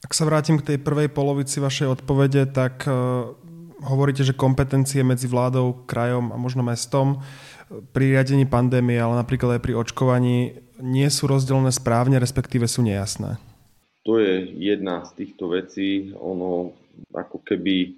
Ak 0.00 0.16
sa 0.16 0.24
vrátim 0.24 0.56
k 0.56 0.64
tej 0.74 0.78
prvej 0.80 1.12
polovici 1.12 1.60
vašej 1.60 2.00
odpovede, 2.00 2.48
tak 2.48 2.88
uh, 2.88 3.36
hovoríte, 3.84 4.24
že 4.24 4.36
kompetencie 4.36 5.04
medzi 5.04 5.28
vládou, 5.28 5.84
krajom 5.88 6.32
a 6.32 6.36
možno 6.36 6.60
mestom 6.60 7.16
e, 7.16 7.18
pri 7.92 8.16
riadení 8.16 8.44
pandémie, 8.44 9.00
ale 9.00 9.16
napríklad 9.16 9.56
aj 9.56 9.64
pri 9.64 9.74
očkovaní 9.76 10.36
nie 10.80 11.08
sú 11.08 11.28
rozdelené 11.28 11.72
správne, 11.72 12.20
respektíve 12.20 12.68
sú 12.68 12.84
nejasné. 12.84 13.40
To 14.08 14.16
je 14.16 14.48
jedna 14.56 15.04
z 15.04 15.24
týchto 15.24 15.52
vecí. 15.52 16.12
Ono 16.16 16.72
ako 17.12 17.44
keby, 17.44 17.76
e, 17.84 17.90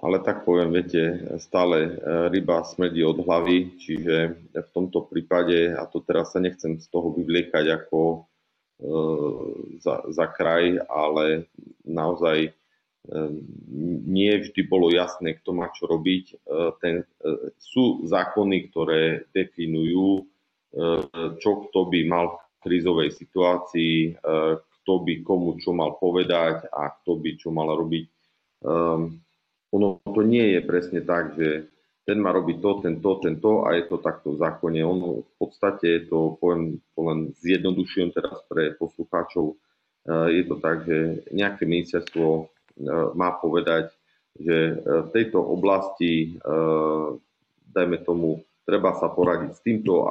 ale 0.00 0.16
tak 0.24 0.48
poviem, 0.48 0.72
viete, 0.72 1.24
stále 1.40 2.00
ryba 2.32 2.64
smrdí 2.64 3.04
od 3.04 3.20
hlavy, 3.20 3.76
čiže 3.76 4.16
v 4.56 4.70
tomto 4.72 5.04
prípade, 5.08 5.76
a 5.76 5.84
to 5.84 6.00
teraz 6.00 6.32
sa 6.32 6.40
nechcem 6.40 6.80
z 6.80 6.88
toho 6.88 7.12
vyvliekať 7.12 7.68
ako 7.84 8.24
za, 9.80 9.94
za 10.08 10.26
kraj, 10.32 10.80
ale 10.88 11.52
naozaj 11.84 12.56
nie 14.04 14.32
vždy 14.40 14.60
bolo 14.68 14.92
jasné, 14.92 15.40
kto 15.40 15.56
má 15.56 15.72
čo 15.72 15.88
robiť. 15.88 16.36
Ten, 16.84 17.04
sú 17.56 18.04
zákony, 18.04 18.68
ktoré 18.68 19.24
definujú, 19.32 20.28
čo 21.40 21.50
kto 21.68 21.80
by 21.88 22.00
mal 22.04 22.26
v 22.36 22.40
krízovej 22.60 23.10
situácii, 23.16 24.20
kto 24.80 24.92
by 25.04 25.14
komu 25.24 25.56
čo 25.60 25.72
mal 25.72 25.96
povedať 25.96 26.68
a 26.72 26.92
kto 27.00 27.20
by 27.20 27.30
čo 27.40 27.48
mal 27.52 27.72
robiť. 27.72 28.04
Um, 28.60 29.24
ono 29.72 30.02
to 30.04 30.20
nie 30.20 30.56
je 30.56 30.60
presne 30.60 31.00
tak, 31.00 31.38
že 31.38 31.68
ten 32.10 32.18
má 32.18 32.34
robiť 32.34 32.58
to, 32.58 32.70
ten 32.82 32.98
to, 32.98 33.22
ten 33.22 33.38
to 33.38 33.62
a 33.70 33.78
je 33.78 33.86
to 33.86 34.02
takto 34.02 34.34
v 34.34 34.42
zákone. 34.42 34.82
Ono 34.82 35.22
v 35.22 35.32
podstate 35.38 35.86
je 35.86 36.02
to, 36.10 36.34
poviem, 36.42 36.82
to 36.98 37.00
len 37.06 37.30
zjednodušujem 37.38 38.10
teraz 38.10 38.42
pre 38.50 38.74
poslucháčov, 38.74 39.54
uh, 39.54 40.26
je 40.26 40.42
to 40.42 40.58
tak, 40.58 40.82
že 40.90 41.22
nejaké 41.30 41.70
ministerstvo 41.70 42.26
uh, 42.26 42.46
má 43.14 43.38
povedať, 43.38 43.94
že 44.34 44.74
uh, 44.74 45.06
v 45.06 45.08
tejto 45.14 45.38
oblasti, 45.38 46.34
dajme 47.70 48.02
tomu, 48.02 48.42
treba 48.66 48.98
sa 48.98 49.06
poradiť 49.06 49.50
s 49.54 49.62
týmto 49.62 50.02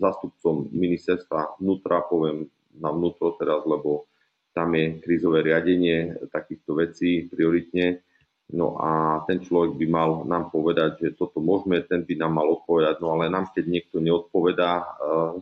zástupcom 0.00 0.72
ministerstva 0.72 1.60
vnútra, 1.60 2.04
poviem 2.08 2.48
na 2.80 2.88
vnútro 2.88 3.36
teraz, 3.36 3.60
lebo 3.68 4.08
tam 4.56 4.72
je 4.76 5.00
krízové 5.00 5.44
riadenie 5.44 6.16
takýchto 6.32 6.76
vecí 6.76 7.28
prioritne. 7.28 8.04
No 8.52 8.76
a 8.76 9.24
ten 9.24 9.40
človek 9.40 9.80
by 9.80 9.86
mal 9.88 10.10
nám 10.28 10.52
povedať, 10.52 11.00
že 11.00 11.16
toto 11.16 11.40
môžeme, 11.40 11.80
ten 11.88 12.04
by 12.04 12.20
nám 12.20 12.32
mal 12.36 12.48
odpovedať. 12.60 13.00
No 13.00 13.16
ale 13.16 13.32
nám, 13.32 13.48
keď 13.48 13.64
niekto 13.64 13.96
neodpovedá, 14.04 14.84
uh, 14.84 15.40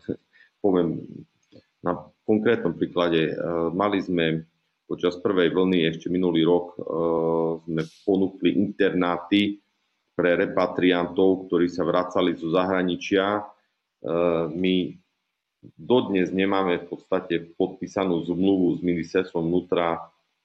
poviem 0.63 1.03
na 1.83 1.99
konkrétnom 2.23 2.79
príklade, 2.79 3.35
uh, 3.35 3.69
mali 3.75 3.99
sme 3.99 4.47
počas 4.87 5.19
prvej 5.19 5.51
vlny 5.51 5.91
ešte 5.91 6.07
minulý 6.07 6.47
rok 6.47 6.79
uh, 6.79 7.59
sme 7.67 7.83
ponúkli 8.07 8.55
internáty 8.55 9.59
pre 10.15 10.37
repatriantov, 10.37 11.49
ktorí 11.49 11.67
sa 11.73 11.81
vracali 11.81 12.37
zo 12.37 12.53
zahraničia. 12.53 13.41
My 14.53 14.75
dodnes 15.81 16.29
nemáme 16.29 16.85
v 16.85 16.87
podstate 16.93 17.41
podpísanú 17.57 18.29
zmluvu 18.29 18.77
s 18.77 18.81
ministerstvom 18.85 19.49
vnútra, 19.49 19.97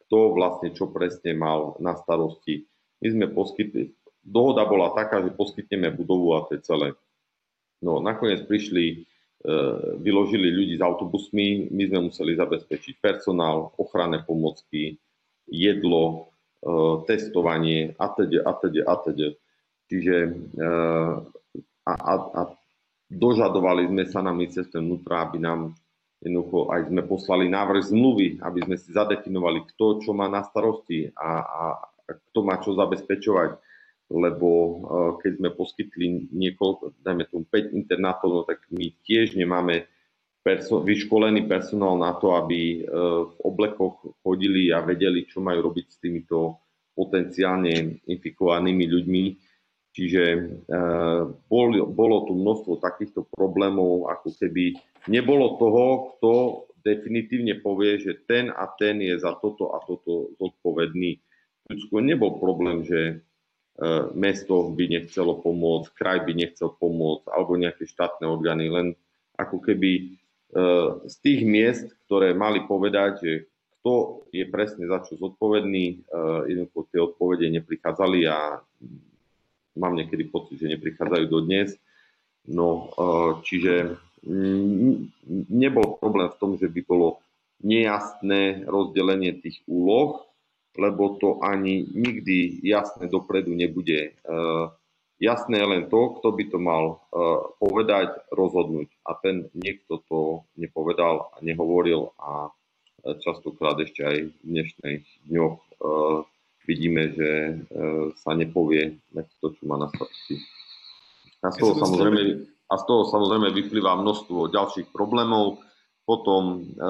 kto 0.05 0.37
vlastne 0.37 0.69
čo 0.71 0.93
presne 0.93 1.33
mal 1.33 1.73
na 1.81 1.97
starosti. 1.97 2.65
My 3.01 3.07
sme 3.09 3.25
poskytli, 3.33 3.91
dohoda 4.21 4.65
bola 4.65 4.93
taká, 4.93 5.21
že 5.21 5.33
poskytneme 5.33 5.93
budovu 5.93 6.37
a 6.37 6.45
to 6.45 6.57
celé. 6.61 6.93
No 7.81 7.99
nakoniec 8.01 8.45
prišli, 8.45 8.85
e, 8.85 8.95
vyložili 9.99 10.49
ľudí 10.49 10.75
s 10.77 10.85
autobusmi, 10.85 11.69
my 11.73 11.83
sme 11.89 11.99
museli 12.09 12.33
zabezpečiť 12.37 13.01
personál, 13.01 13.73
ochranné 13.77 14.25
pomocky, 14.25 14.97
jedlo, 15.45 16.03
e, 16.63 16.69
testovanie 17.05 17.93
a 17.97 18.07
teda, 18.09 18.41
a 18.45 18.51
teda, 18.57 18.81
a 18.85 18.95
teda. 19.01 19.27
Čiže 19.85 20.15
e, 20.25 20.29
a, 21.85 21.93
a, 21.93 22.13
a 22.33 22.41
dožadovali 23.09 23.85
sme 23.85 24.03
sa 24.09 24.25
na 24.25 24.33
ministerstve 24.33 24.81
vnútra, 24.81 25.29
aby 25.29 25.37
nám 25.37 25.77
jednoducho 26.25 26.73
aj 26.73 26.89
sme 26.89 27.05
poslali 27.05 27.45
návrh 27.45 27.93
zmluvy, 27.93 28.27
aby 28.41 28.59
sme 28.65 28.75
si 28.81 28.89
zadefinovali, 28.89 29.61
kto 29.69 30.01
čo 30.01 30.11
má 30.17 30.25
na 30.25 30.41
starosti 30.41 31.13
a, 31.13 31.29
a, 31.45 31.65
kto 32.09 32.39
má 32.41 32.57
čo 32.57 32.73
zabezpečovať. 32.73 33.61
Lebo 34.05 34.49
uh, 34.49 34.73
keď 35.17 35.41
sme 35.41 35.49
poskytli 35.53 36.29
niekoľko, 36.29 37.01
dajme 37.01 37.25
tomu 37.25 37.45
5 37.49 37.73
internátov, 37.73 38.29
no 38.29 38.41
tak 38.45 38.61
my 38.69 38.93
tiež 39.01 39.33
nemáme 39.33 39.89
perso- 40.45 40.85
vyškolený 40.85 41.49
personál 41.49 41.97
na 41.97 42.13
to, 42.13 42.37
aby 42.37 42.85
uh, 42.85 43.25
v 43.25 43.37
oblekoch 43.41 44.05
chodili 44.21 44.69
a 44.69 44.85
vedeli, 44.85 45.25
čo 45.25 45.41
majú 45.41 45.73
robiť 45.73 45.85
s 45.89 45.97
týmito 45.97 46.61
potenciálne 46.93 48.05
infikovanými 48.05 48.85
ľuďmi 48.85 49.23
Čiže 49.95 50.23
eh, 50.27 51.21
bolo, 51.47 52.15
tu 52.27 52.35
množstvo 52.35 52.83
takýchto 52.83 53.31
problémov, 53.31 54.11
ako 54.11 54.35
keby 54.35 54.75
nebolo 55.07 55.55
toho, 55.55 55.85
kto 56.19 56.31
definitívne 56.83 57.63
povie, 57.63 58.03
že 58.03 58.19
ten 58.27 58.51
a 58.51 58.67
ten 58.75 58.99
je 58.99 59.15
za 59.15 59.39
toto 59.39 59.71
a 59.71 59.79
toto 59.87 60.35
zodpovedný. 60.35 61.15
Skôr 61.87 62.03
nebol 62.03 62.43
problém, 62.43 62.83
že 62.83 63.23
eh, 63.79 64.03
mesto 64.11 64.67
by 64.75 64.83
nechcelo 64.99 65.39
pomôcť, 65.39 65.87
kraj 65.95 66.27
by 66.27 66.43
nechcel 66.43 66.75
pomôcť, 66.75 67.31
alebo 67.31 67.55
nejaké 67.55 67.87
štátne 67.87 68.27
orgány, 68.27 68.67
len 68.67 68.87
ako 69.39 69.63
keby 69.63 69.91
eh, 69.95 70.87
z 71.07 71.15
tých 71.23 71.41
miest, 71.47 71.87
ktoré 72.03 72.35
mali 72.35 72.67
povedať, 72.67 73.11
že 73.23 73.33
kto 73.79 74.27
je 74.35 74.43
presne 74.49 74.89
za 74.89 75.05
čo 75.05 75.13
zodpovedný, 75.13 76.09
jednoducho 76.49 76.89
tie 76.89 77.05
odpovede 77.05 77.53
neprichádzali 77.53 78.25
a 78.25 78.57
mám 79.75 79.95
niekedy 79.95 80.27
pocit, 80.27 80.59
že 80.59 80.71
neprichádzajú 80.71 81.25
do 81.27 81.39
dnes. 81.43 81.75
No, 82.47 82.89
e, 82.93 83.11
čiže 83.45 83.97
nebol 85.53 86.01
problém 86.01 86.33
v 86.33 86.39
tom, 86.41 86.51
že 86.57 86.65
by 86.65 86.81
bolo 86.81 87.21
nejasné 87.61 88.65
rozdelenie 88.65 89.37
tých 89.37 89.61
úloh, 89.69 90.25
lebo 90.75 91.15
to 91.21 91.39
ani 91.45 91.85
nikdy 91.93 92.59
jasné 92.65 93.07
dopredu 93.07 93.53
nebude. 93.53 94.11
E, 94.11 94.33
jasné 95.21 95.61
je 95.61 95.67
len 95.67 95.83
to, 95.87 96.19
kto 96.19 96.27
by 96.33 96.43
to 96.49 96.57
mal 96.57 96.83
e, 96.89 96.95
povedať, 97.61 98.17
rozhodnúť. 98.33 98.89
A 99.05 99.17
ten 99.21 99.49
niekto 99.53 100.01
to 100.09 100.45
nepovedal 100.57 101.31
a 101.33 101.41
nehovoril 101.45 102.11
a 102.17 102.49
častokrát 103.21 103.77
ešte 103.77 104.01
aj 104.01 104.17
v 104.33 104.35
dnešných 104.41 105.05
dňoch 105.29 105.57
vidíme, 106.65 107.13
že 107.13 107.29
e, 107.29 107.53
sa 108.17 108.33
nepovie 108.33 108.99
to, 109.41 109.53
čo 109.53 109.63
má 109.69 109.79
na 109.79 109.87
starosti. 109.93 110.41
A 111.45 111.53
z 111.53 111.61
toho, 111.61 111.73
samozrejme, 111.77 112.21
a 112.65 112.73
z 112.75 112.83
toho 112.89 113.01
samozrejme 113.09 113.53
vyplýva 113.53 114.01
množstvo 114.01 114.49
ďalších 114.49 114.89
problémov, 114.89 115.61
potom 116.05 116.43
e, 116.57 116.85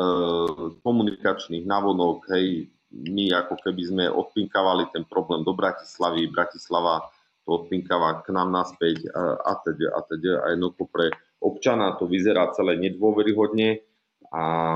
komunikačných 0.83 1.67
návonok, 1.67 2.27
hej, 2.35 2.71
my 2.95 3.31
ako 3.35 3.59
keby 3.59 3.83
sme 3.83 4.05
odpinkávali 4.07 4.87
ten 4.95 5.03
problém 5.03 5.43
do 5.43 5.51
Bratislavy, 5.51 6.31
Bratislava 6.31 7.03
to 7.45 7.61
odpinkáva 7.61 8.25
k 8.25 8.33
nám 8.33 8.49
naspäť 8.49 9.05
a 9.13 9.53
teda 9.61 9.93
a 9.93 9.99
teda 10.01 10.31
a 10.41 10.45
jednoducho 10.57 10.89
pre 10.89 11.13
občana 11.37 11.93
to 11.93 12.09
vyzerá 12.09 12.49
celé 12.57 12.73
nedôveryhodne, 12.81 13.85
a 14.35 14.75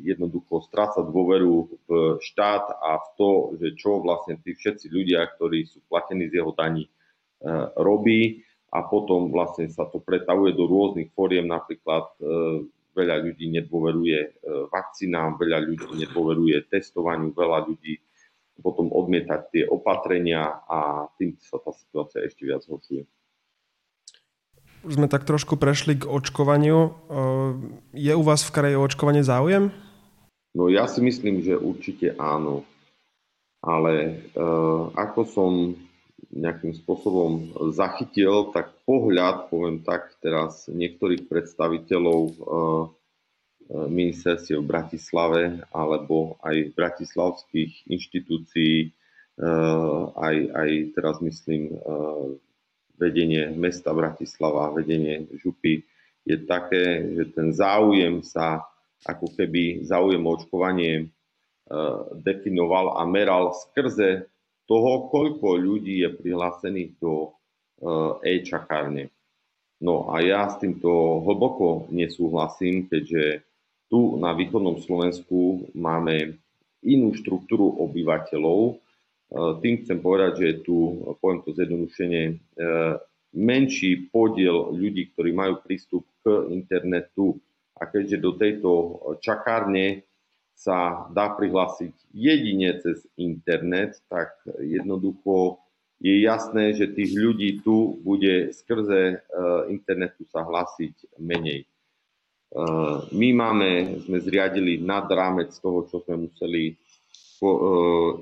jednoducho 0.00 0.64
stráca 0.64 1.04
dôveru 1.04 1.68
v 1.84 2.16
štát 2.16 2.64
a 2.80 2.96
v 2.96 3.08
to, 3.20 3.30
že 3.60 3.76
čo 3.76 4.00
vlastne 4.00 4.40
tí 4.40 4.56
všetci 4.56 4.88
ľudia, 4.88 5.20
ktorí 5.36 5.68
sú 5.68 5.84
platení 5.84 6.32
z 6.32 6.40
jeho 6.40 6.56
daní, 6.56 6.88
e, 6.88 6.90
robí 7.76 8.40
a 8.72 8.88
potom 8.88 9.28
vlastne 9.28 9.68
sa 9.68 9.84
to 9.84 10.00
pretavuje 10.00 10.56
do 10.56 10.64
rôznych 10.64 11.12
fóriem, 11.12 11.44
napríklad 11.44 12.08
e, 12.16 12.24
veľa 12.96 13.16
ľudí 13.20 13.52
nedôveruje 13.60 14.18
e, 14.24 14.30
vakcínám, 14.72 15.36
veľa 15.36 15.60
ľudí 15.60 15.92
nedôveruje 16.00 16.64
testovaniu, 16.72 17.36
veľa 17.36 17.68
ľudí 17.68 18.00
potom 18.64 18.88
odmietať 18.88 19.40
tie 19.52 19.64
opatrenia 19.68 20.64
a 20.64 21.04
tým 21.20 21.36
sa 21.36 21.60
tá 21.60 21.76
situácia 21.76 22.24
ešte 22.24 22.48
viac 22.48 22.64
zhoršuje. 22.64 23.04
Už 24.86 25.02
sme 25.02 25.10
tak 25.10 25.26
trošku 25.26 25.58
prešli 25.58 25.98
k 25.98 26.06
očkovaniu. 26.06 26.94
Je 27.90 28.12
u 28.14 28.22
vás 28.22 28.46
v 28.46 28.54
kraji 28.54 28.76
očkovanie 28.78 29.26
záujem? 29.26 29.74
No 30.54 30.70
ja 30.70 30.86
si 30.86 31.02
myslím, 31.02 31.42
že 31.42 31.58
určite 31.58 32.14
áno. 32.14 32.62
Ale 33.66 34.22
uh, 34.38 34.94
ako 34.94 35.20
som 35.26 35.52
nejakým 36.30 36.70
spôsobom 36.70 37.50
zachytil, 37.74 38.54
tak 38.54 38.78
pohľad, 38.86 39.50
poviem 39.50 39.82
tak 39.82 40.14
teraz, 40.22 40.70
niektorých 40.70 41.26
predstaviteľov 41.26 42.20
uh, 42.22 42.86
ministerstiev 43.90 44.62
v 44.62 44.70
Bratislave 44.70 45.42
alebo 45.74 46.38
aj 46.46 46.78
bratislavských 46.78 47.90
inštitúcií, 47.90 48.94
uh, 49.42 50.14
aj, 50.14 50.36
aj 50.54 50.70
teraz 50.94 51.18
myslím 51.18 51.74
vedenie 52.96 53.52
mesta 53.52 53.92
Bratislava, 53.92 54.72
vedenie 54.72 55.28
župy 55.40 55.84
je 56.26 56.36
také, 56.42 57.06
že 57.14 57.24
ten 57.32 57.54
záujem 57.54 58.20
sa 58.24 58.66
ako 59.06 59.30
keby 59.36 59.86
záujem 59.86 60.20
o 60.24 60.34
očkovanie 60.34 60.94
e, 60.98 61.06
definoval 62.18 62.98
a 62.98 63.06
meral 63.06 63.54
skrze 63.54 64.26
toho, 64.66 65.06
koľko 65.12 65.54
ľudí 65.54 66.02
je 66.02 66.10
prihlásených 66.10 66.98
do 66.98 67.36
e-čakárne. 68.24 69.12
No 69.76 70.08
a 70.08 70.24
ja 70.24 70.48
s 70.48 70.56
týmto 70.56 71.20
hlboko 71.20 71.92
nesúhlasím, 71.92 72.88
keďže 72.88 73.44
tu 73.92 74.16
na 74.16 74.32
východnom 74.32 74.80
Slovensku 74.80 75.68
máme 75.76 76.40
inú 76.80 77.12
štruktúru 77.12 77.76
obyvateľov, 77.84 78.80
tým 79.34 79.82
chcem 79.82 79.98
povedať, 79.98 80.32
že 80.38 80.44
je 80.46 80.56
tu, 80.62 80.76
poviem 81.18 81.42
to 81.42 81.50
zjednodušenie, 81.50 82.24
e, 82.30 82.34
menší 83.34 84.08
podiel 84.14 84.70
ľudí, 84.70 85.10
ktorí 85.12 85.34
majú 85.34 85.58
prístup 85.66 86.06
k 86.22 86.46
internetu 86.54 87.36
a 87.76 87.90
keďže 87.90 88.22
do 88.22 88.32
tejto 88.38 88.70
čakárne 89.20 90.06
sa 90.56 91.10
dá 91.12 91.36
prihlásiť 91.36 91.92
jedine 92.16 92.80
cez 92.80 93.04
internet, 93.20 94.00
tak 94.08 94.32
jednoducho 94.62 95.60
je 96.00 96.24
jasné, 96.24 96.72
že 96.72 96.96
tých 96.96 97.12
ľudí 97.12 97.60
tu 97.60 98.00
bude 98.00 98.56
skrze 98.56 99.20
internetu 99.68 100.24
sa 100.32 100.48
hlásiť 100.48 101.20
menej. 101.20 101.68
My 103.12 103.28
máme, 103.36 104.00
sme 104.08 104.16
zriadili 104.24 104.80
nad 104.80 105.04
rámec 105.12 105.52
toho, 105.60 105.84
čo 105.92 106.00
sme 106.08 106.24
museli 106.24 106.72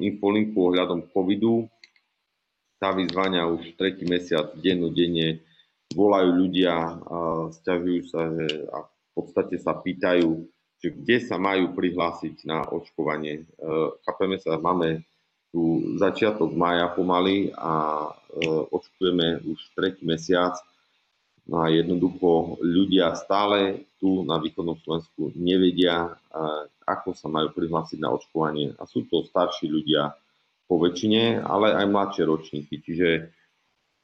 infolinku 0.03 0.72
ohľadom 0.72 1.11
covidu. 1.14 1.68
Tá 2.79 2.92
vyzvania 2.92 3.48
už 3.48 3.79
tretí 3.79 4.05
mesiac 4.05 4.53
dennodenne 4.61 5.40
volajú 5.94 6.31
ľudia, 6.35 7.00
stiažujú 7.55 8.00
sa 8.11 8.29
a 8.74 8.79
v 8.85 9.11
podstate 9.14 9.57
sa 9.62 9.79
pýtajú, 9.79 10.42
že 10.83 10.92
kde 10.92 11.16
sa 11.22 11.38
majú 11.38 11.72
prihlásiť 11.72 12.44
na 12.44 12.66
očkovanie. 12.66 13.40
E, 13.40 13.44
chápeme 14.05 14.37
sa, 14.42 14.59
máme 14.59 15.07
tu 15.55 15.94
začiatok 16.03 16.50
maja 16.53 16.90
pomaly 16.92 17.55
a 17.55 18.05
e, 18.11 18.44
očkujeme 18.68 19.46
už 19.46 19.59
tretí 19.79 20.03
mesiac. 20.03 20.59
No 21.44 21.61
a 21.61 21.68
jednoducho 21.68 22.57
ľudia 22.64 23.12
stále 23.20 23.85
tu 24.00 24.24
na 24.24 24.40
východnom 24.40 24.80
Slovensku 24.80 25.28
nevedia, 25.37 26.16
ako 26.88 27.12
sa 27.12 27.28
majú 27.28 27.52
prihlásiť 27.52 28.00
na 28.00 28.16
očkovanie. 28.16 28.72
A 28.80 28.88
sú 28.88 29.04
to 29.04 29.28
starší 29.28 29.68
ľudia 29.68 30.16
po 30.64 30.80
väčšine, 30.80 31.44
ale 31.44 31.76
aj 31.76 31.87
mladšie 31.92 32.24
ročníky. 32.24 32.80
Čiže 32.80 33.28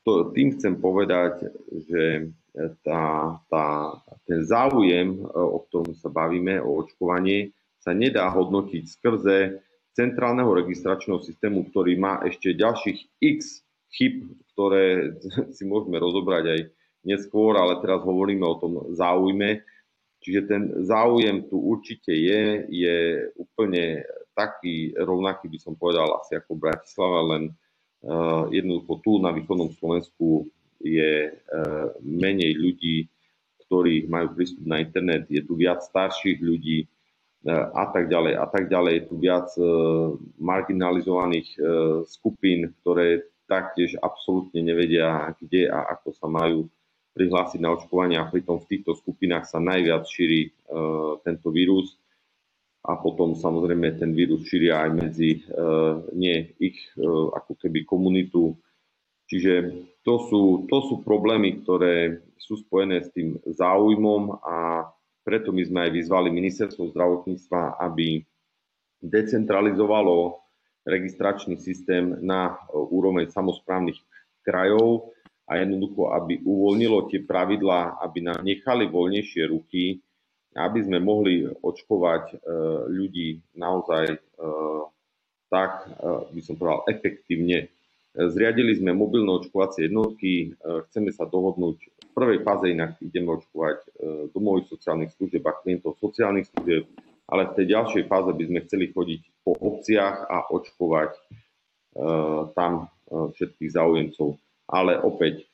to, 0.05 0.37
tým 0.37 0.53
chcem 0.57 0.77
povedať, 0.77 1.49
že 1.89 2.29
tá, 2.85 3.37
tá, 3.49 3.67
ten 4.27 4.43
záujem, 4.43 5.23
e, 5.23 5.25
o 5.31 5.63
ktorom 5.69 5.95
sa 5.95 6.11
bavíme, 6.11 6.59
o 6.59 6.83
očkovanie, 6.83 7.55
sa 7.81 7.95
nedá 7.95 8.29
hodnotiť 8.29 8.85
skrze 8.91 9.63
centrálneho 9.95 10.51
registračného 10.53 11.23
systému, 11.23 11.71
ktorý 11.71 11.97
má 11.97 12.21
ešte 12.27 12.53
ďalších 12.53 12.99
x 13.23 13.65
chyb, 13.95 14.29
ktoré 14.53 15.15
si 15.57 15.63
môžeme 15.65 15.97
rozobrať 15.97 16.45
aj 16.47 16.61
neskôr, 17.07 17.57
ale 17.57 17.81
teraz 17.81 18.05
hovoríme 18.05 18.45
o 18.45 18.59
tom 18.61 18.73
záujme. 18.93 19.65
Čiže 20.21 20.41
ten 20.45 20.63
záujem 20.85 21.49
tu 21.49 21.57
určite 21.57 22.13
je, 22.13 22.69
je 22.69 22.97
úplne 23.41 24.05
taký 24.37 24.93
rovnaký, 24.93 25.49
by 25.49 25.59
som 25.59 25.75
povedal, 25.77 26.13
asi 26.21 26.37
ako 26.37 26.61
Bratislava, 26.61 27.21
len 27.37 27.43
uh, 28.05 28.45
jednoducho 28.53 29.01
tu 29.01 29.13
na 29.17 29.33
východnom 29.33 29.73
Slovensku 29.73 30.45
je 30.81 31.29
e, 31.29 31.31
menej 32.01 32.57
ľudí, 32.57 32.97
ktorí 33.69 34.09
majú 34.09 34.35
prístup 34.35 34.65
na 34.65 34.81
internet, 34.81 35.29
je 35.29 35.45
tu 35.45 35.55
viac 35.55 35.85
starších 35.85 36.41
ľudí 36.41 36.85
e, 36.85 36.87
a 37.53 37.85
tak 37.93 38.09
ďalej 38.09 38.35
a 38.41 38.47
tak 38.49 38.73
ďalej. 38.73 38.93
Je 38.97 39.05
tu 39.07 39.15
viac 39.21 39.49
e, 39.61 39.63
marginalizovaných 40.41 41.49
skupín, 42.09 42.73
ktoré 42.81 43.29
taktiež 43.45 43.99
absolútne 44.01 44.63
nevedia, 44.65 45.35
kde 45.37 45.69
a 45.69 45.99
ako 45.99 46.09
sa 46.17 46.27
majú 46.31 46.71
prihlásiť 47.15 47.61
na 47.61 47.75
očkovanie 47.75 48.17
a 48.17 48.31
pritom 48.31 48.63
v 48.63 48.69
týchto 48.77 48.95
skupinách 48.95 49.49
sa 49.51 49.59
najviac 49.59 50.07
šíri 50.07 50.55
tento 51.27 51.51
vírus. 51.51 51.99
A 52.81 52.97
potom 52.97 53.37
samozrejme 53.37 54.01
ten 54.01 54.17
vírus 54.17 54.49
šíria 54.49 54.89
aj 54.89 54.91
medzi 54.97 55.45
nie 56.17 56.37
ich 56.57 56.81
ako 57.37 57.53
keby 57.61 57.85
komunitu. 57.85 58.57
Čiže 59.29 59.85
to 60.01 60.15
sú, 60.27 60.43
to 60.67 60.79
sú 60.89 61.05
problémy, 61.05 61.61
ktoré 61.61 62.25
sú 62.41 62.57
spojené 62.57 63.05
s 63.05 63.13
tým 63.13 63.37
záujmom 63.45 64.41
a 64.43 64.89
preto 65.21 65.53
my 65.53 65.63
sme 65.63 65.79
aj 65.87 65.91
vyzvali 65.93 66.29
ministerstvo 66.33 66.91
zdravotníctva, 66.91 67.79
aby 67.85 68.25
decentralizovalo 69.05 70.41
registračný 70.89 71.61
systém 71.61 72.17
na 72.25 72.57
úroveň 72.73 73.29
samozprávnych 73.29 74.01
krajov 74.41 75.13
a 75.51 75.59
jednoducho, 75.59 76.15
aby 76.15 76.39
uvoľnilo 76.47 77.11
tie 77.11 77.27
pravidlá, 77.27 77.99
aby 78.07 78.23
nám 78.23 78.47
nechali 78.47 78.87
voľnejšie 78.87 79.51
ruky, 79.51 79.99
aby 80.55 80.79
sme 80.83 81.03
mohli 81.03 81.43
očkovať 81.43 82.25
e, 82.31 82.37
ľudí 82.91 83.43
naozaj 83.59 84.15
e, 84.15 84.19
tak, 85.51 85.91
e, 85.91 86.31
by 86.31 86.41
som 86.47 86.55
povedal, 86.55 86.87
efektívne 86.87 87.67
Zriadili 88.11 88.75
sme 88.75 88.91
mobilné 88.91 89.31
očkovacie 89.39 89.87
jednotky, 89.87 90.51
chceme 90.59 91.15
sa 91.15 91.31
dohodnúť 91.31 91.79
v 91.79 92.11
prvej 92.11 92.43
fáze, 92.43 92.67
inak 92.67 92.99
ideme 92.99 93.39
očkovať 93.39 93.87
domových 94.35 94.67
sociálnych 94.67 95.15
služieb 95.15 95.47
a 95.47 95.55
klientov 95.55 95.95
sociálnych 96.03 96.51
služieb, 96.51 96.91
ale 97.31 97.47
v 97.47 97.63
tej 97.63 97.67
ďalšej 97.71 98.11
fáze 98.11 98.35
by 98.35 98.45
sme 98.51 98.65
chceli 98.67 98.91
chodiť 98.91 99.23
po 99.47 99.55
obciach 99.55 100.27
a 100.27 100.43
očkovať 100.51 101.15
tam 102.59 102.91
všetkých 103.07 103.71
záujemcov. 103.79 104.35
Ale 104.71 105.03
opäť, 105.03 105.51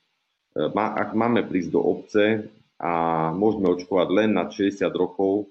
ak 0.76 1.16
máme 1.16 1.48
prísť 1.48 1.72
do 1.72 1.81
obce 1.81 2.52
a 2.76 2.92
môžeme 3.33 3.72
očkovať 3.72 4.09
len 4.12 4.37
nad 4.37 4.52
60 4.52 4.85
rokov, 4.92 5.48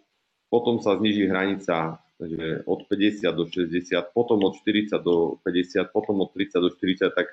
potom 0.54 0.78
sa 0.78 0.94
zniží 0.94 1.26
hranica 1.26 2.06
takže 2.16 2.64
od 2.64 2.80
50 2.88 3.28
do 3.36 3.44
60, 3.48 4.16
potom 4.16 4.40
od 4.48 4.56
40 4.56 4.96
do 5.04 5.40
50, 5.44 5.92
potom 5.92 6.24
od 6.24 6.32
30 6.32 6.64
do 6.64 6.70
40, 6.72 7.12
tak 7.12 7.28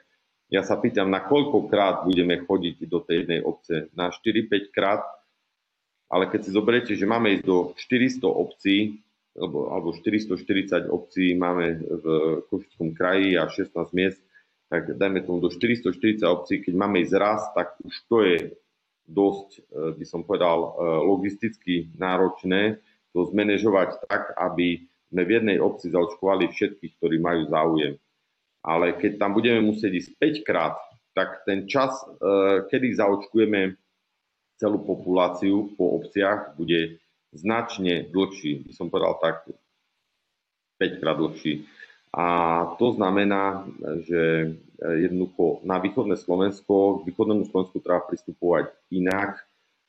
ja 0.51 0.61
sa 0.67 0.77
pýtam, 0.77 1.09
na 1.09 1.25
koľkokrát 1.25 2.05
budeme 2.05 2.37
chodiť 2.45 2.77
do 2.85 3.01
tej 3.01 3.25
jednej 3.25 3.41
obce? 3.41 3.89
Na 3.97 4.13
4-5 4.13 4.75
krát? 4.75 5.01
Ale 6.13 6.29
keď 6.29 6.41
si 6.45 6.51
zoberiete, 6.53 6.93
že 6.93 7.09
máme 7.09 7.41
ísť 7.41 7.47
do 7.49 7.73
400 7.73 8.29
obcí, 8.29 9.01
alebo, 9.33 9.73
alebo 9.73 9.97
440 9.97 10.93
obcí 10.93 11.33
máme 11.33 11.81
v 11.81 12.05
Košickom 12.53 12.93
kraji 12.93 13.41
a 13.41 13.49
16 13.49 13.97
miest, 13.97 14.21
tak 14.73 14.97
dajme 14.97 15.21
tomu 15.29 15.45
do 15.45 15.53
440 15.53 16.25
obcí, 16.25 16.65
keď 16.65 16.73
máme 16.73 17.05
ísť 17.05 17.15
raz, 17.21 17.45
tak 17.53 17.77
už 17.85 17.95
to 18.09 18.25
je 18.25 18.57
dosť, 19.05 19.49
eh, 19.61 19.93
by 20.01 20.05
som 20.09 20.25
povedal, 20.25 20.59
eh, 20.65 20.73
logisticky 21.05 21.93
náročné 22.01 22.81
to 23.13 23.29
zmanéžovať 23.29 24.09
tak, 24.09 24.33
aby 24.41 24.89
sme 25.13 25.23
v 25.29 25.31
jednej 25.37 25.59
obci 25.61 25.93
zaočkovali 25.93 26.49
všetkých, 26.49 26.97
ktorí 26.97 27.21
majú 27.21 27.53
záujem. 27.53 28.01
Ale 28.65 28.97
keď 28.97 29.21
tam 29.21 29.37
budeme 29.37 29.61
musieť 29.61 29.93
ísť 29.93 30.11
5 30.17 30.37
krát, 30.49 30.81
tak 31.13 31.45
ten 31.45 31.69
čas, 31.69 31.93
e, 31.93 32.65
kedy 32.73 32.97
zaočkujeme 32.97 33.77
celú 34.57 34.81
populáciu 34.81 35.77
po 35.77 36.01
obciach, 36.01 36.57
bude 36.57 36.97
značne 37.37 38.09
dlhší. 38.09 38.65
By 38.65 38.73
som 38.73 38.89
povedal 38.89 39.21
tak 39.21 39.37
5 40.81 40.97
krát 41.05 41.21
dlhší. 41.21 41.69
A 42.13 42.27
to 42.77 42.93
znamená, 42.93 43.65
že 44.05 44.53
jednoducho 44.79 45.65
na 45.65 45.81
východné 45.81 46.21
Slovensko, 46.21 47.01
k 47.01 47.09
východnému 47.09 47.49
Slovensku 47.49 47.81
treba 47.81 48.05
pristupovať 48.05 48.69
inak, 48.93 49.41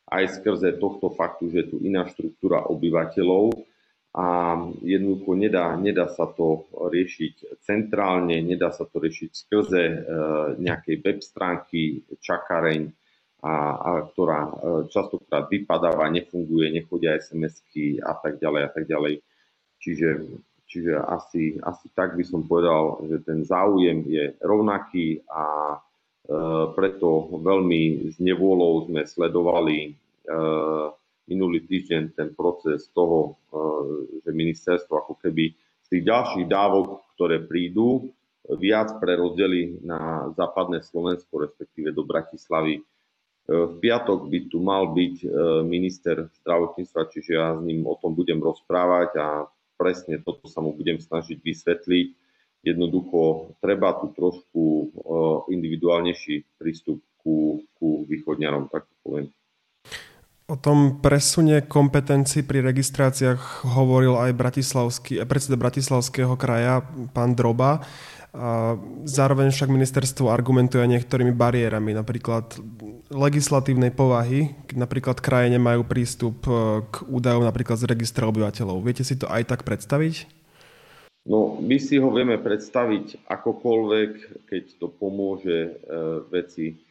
aj 0.08 0.40
skrze 0.40 0.80
tohto 0.80 1.12
faktu, 1.12 1.52
že 1.52 1.58
je 1.64 1.68
tu 1.74 1.78
iná 1.84 2.08
štruktúra 2.08 2.64
obyvateľov 2.68 3.56
a 4.14 4.28
jednoducho 4.86 5.34
nedá, 5.34 5.74
nedá 5.74 6.06
sa 6.06 6.30
to 6.30 6.70
riešiť 6.70 7.60
centrálne, 7.66 8.38
nedá 8.46 8.70
sa 8.70 8.86
to 8.86 9.02
riešiť 9.02 9.30
skrze 9.34 9.84
e, 9.90 9.98
nejakej 10.62 10.96
web 11.02 11.20
stránky, 11.26 12.06
čakareň, 12.22 12.94
a, 13.44 13.54
a 13.76 13.90
ktorá 14.14 14.40
e, 14.46 14.52
častokrát 14.94 15.50
vypadáva, 15.50 16.14
nefunguje, 16.14 16.70
nechodia 16.72 17.18
SMS-ky 17.18 18.00
a 18.06 18.14
tak 18.14 18.38
ďalej 18.38 18.62
a 18.64 18.70
tak 18.70 18.86
ďalej. 18.86 19.20
Čiže, 19.82 20.08
čiže 20.74 20.98
asi, 20.98 21.62
asi 21.62 21.86
tak 21.94 22.18
by 22.18 22.26
som 22.26 22.42
povedal, 22.50 23.06
že 23.06 23.22
ten 23.22 23.46
záujem 23.46 24.02
je 24.10 24.34
rovnaký 24.42 25.22
a 25.30 25.78
E, 26.24 26.38
preto 26.72 27.36
veľmi 27.36 28.08
s 28.08 28.18
nevôľou 28.24 28.88
sme 28.88 29.04
sledovali 29.04 29.78
e, 29.84 30.40
minulý 31.28 31.68
týždeň 31.68 32.16
ten 32.16 32.32
proces 32.32 32.88
toho, 32.96 33.36
e, 33.52 33.60
že 34.24 34.32
ministerstvo 34.32 35.04
ako 35.04 35.20
keby 35.20 35.52
z 35.84 35.88
tých 35.92 36.04
ďalších 36.08 36.48
dávok, 36.48 37.04
ktoré 37.20 37.44
prídu, 37.44 38.08
viac 38.44 39.00
prerozdeli 39.04 39.84
na 39.84 40.32
západné 40.36 40.84
Slovensko, 40.84 41.44
respektíve 41.44 41.96
do 41.96 42.04
Bratislavy. 42.04 42.84
V 43.44 43.74
piatok 43.84 44.28
by 44.28 44.40
tu 44.52 44.60
mal 44.60 44.92
byť 44.92 45.16
minister 45.64 46.28
zdravotníctva, 46.44 47.08
čiže 47.12 47.32
ja 47.40 47.56
s 47.56 47.64
ním 47.64 47.88
o 47.88 47.96
tom 48.00 48.16
budem 48.16 48.44
rozprávať 48.44 49.16
a 49.16 49.28
presne 49.84 50.24
toto 50.24 50.48
sa 50.48 50.64
mu 50.64 50.72
budem 50.72 50.96
snažiť 51.04 51.44
vysvetliť 51.44 52.08
Jednoducho 52.64 53.52
treba 53.60 53.92
tu 54.00 54.16
trošku 54.16 54.64
individuálnejší 55.52 56.56
prístup 56.56 57.04
ku, 57.20 57.60
ku 57.76 58.08
východňarom, 58.08 58.72
tak 58.72 58.88
to 58.88 58.96
poviem. 59.04 59.28
O 60.48 60.56
tom 60.56 61.04
presune 61.04 61.68
kompetencií 61.68 62.44
pri 62.44 62.64
registráciách 62.64 63.68
hovoril 63.68 64.16
aj 64.16 64.32
bratislavský, 64.36 65.20
predseda 65.28 65.60
Bratislavského 65.60 66.40
kraja, 66.40 66.88
pán 67.12 67.36
Droba. 67.36 67.84
Zároveň 69.06 69.54
však 69.54 69.70
ministerstvo 69.70 70.34
argumentuje 70.34 70.82
niektorými 70.90 71.38
bariérami, 71.38 71.94
napríklad 71.94 72.58
legislatívnej 73.14 73.94
povahy, 73.94 74.58
napríklad 74.74 75.22
kraje 75.22 75.54
nemajú 75.54 75.86
prístup 75.86 76.42
e, 76.50 76.82
k 76.90 77.06
údajom 77.14 77.46
napríklad 77.46 77.78
z 77.78 77.86
registra 77.86 78.26
obyvateľov. 78.26 78.82
Viete 78.82 79.06
si 79.06 79.22
to 79.22 79.30
aj 79.30 79.54
tak 79.54 79.62
predstaviť? 79.62 80.26
No, 81.30 81.62
my 81.62 81.78
si 81.78 82.02
ho 82.02 82.10
vieme 82.10 82.42
predstaviť 82.42 83.22
akokoľvek, 83.30 84.12
keď 84.50 84.64
to 84.82 84.90
pomôže 84.90 85.58
e, 85.70 85.72
veci. 86.34 86.82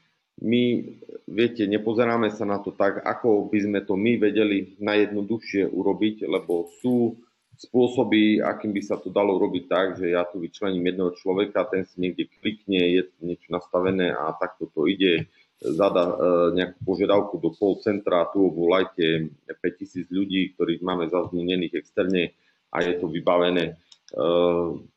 My, 0.46 0.78
viete, 1.26 1.66
nepozeráme 1.66 2.30
sa 2.30 2.46
na 2.46 2.62
to 2.62 2.70
tak, 2.70 3.02
ako 3.02 3.50
by 3.50 3.58
sme 3.66 3.80
to 3.82 3.98
my 3.98 4.14
vedeli 4.14 4.78
najjednoduchšie 4.78 5.74
urobiť, 5.74 6.22
lebo 6.30 6.70
sú 6.78 7.18
spôsoby, 7.62 8.42
akým 8.42 8.74
by 8.74 8.82
sa 8.82 8.98
to 8.98 9.14
dalo 9.14 9.38
robiť 9.38 9.64
tak, 9.70 9.86
že 10.02 10.10
ja 10.10 10.26
tu 10.26 10.42
vyčlením 10.42 10.90
jedného 10.90 11.14
človeka, 11.14 11.70
ten 11.70 11.86
si 11.86 12.02
niekde 12.02 12.26
klikne, 12.42 12.82
je 12.82 13.02
niečo 13.22 13.54
nastavené 13.54 14.10
a 14.10 14.34
takto 14.34 14.66
to 14.74 14.90
ide, 14.90 15.30
zada 15.62 16.02
e, 16.02 16.14
nejakú 16.58 16.78
požiadavku 16.82 17.38
do 17.38 17.54
call 17.54 17.78
centra, 17.78 18.26
tu 18.34 18.50
volajte 18.50 19.30
5000 19.46 20.10
ľudí, 20.10 20.58
ktorých 20.58 20.82
máme 20.82 21.06
zazmienených 21.06 21.78
externe 21.78 22.34
a 22.74 22.82
je 22.82 22.98
to 22.98 23.06
vybavené. 23.06 23.64
E, 23.70 23.74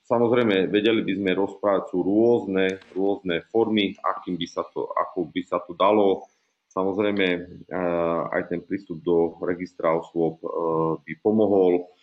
samozrejme, 0.10 0.66
vedeli 0.74 1.06
by 1.06 1.14
sme 1.22 1.32
rozprávať, 1.38 1.94
sú 1.94 2.02
rôzne, 2.02 2.82
rôzne 2.98 3.46
formy, 3.54 3.94
akým 4.02 4.42
by 4.42 4.48
sa 4.50 4.66
to, 4.74 4.90
ako 4.90 5.30
by 5.30 5.42
sa 5.46 5.62
to 5.62 5.78
dalo. 5.78 6.26
Samozrejme, 6.74 7.28
e, 7.30 7.40
aj 8.34 8.42
ten 8.50 8.66
prístup 8.66 9.06
do 9.06 9.38
registra 9.46 9.94
osôb 9.94 10.42
by 11.06 11.14
pomohol 11.22 11.94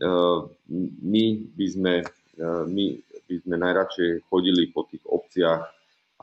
my 0.00 1.24
by 1.52 1.66
sme, 1.68 1.94
eh, 2.38 2.64
my 2.64 2.84
by 3.28 3.34
sme 3.44 3.56
najradšej 3.60 4.10
chodili 4.28 4.72
po 4.72 4.88
tých 4.88 5.04
obciach 5.04 5.68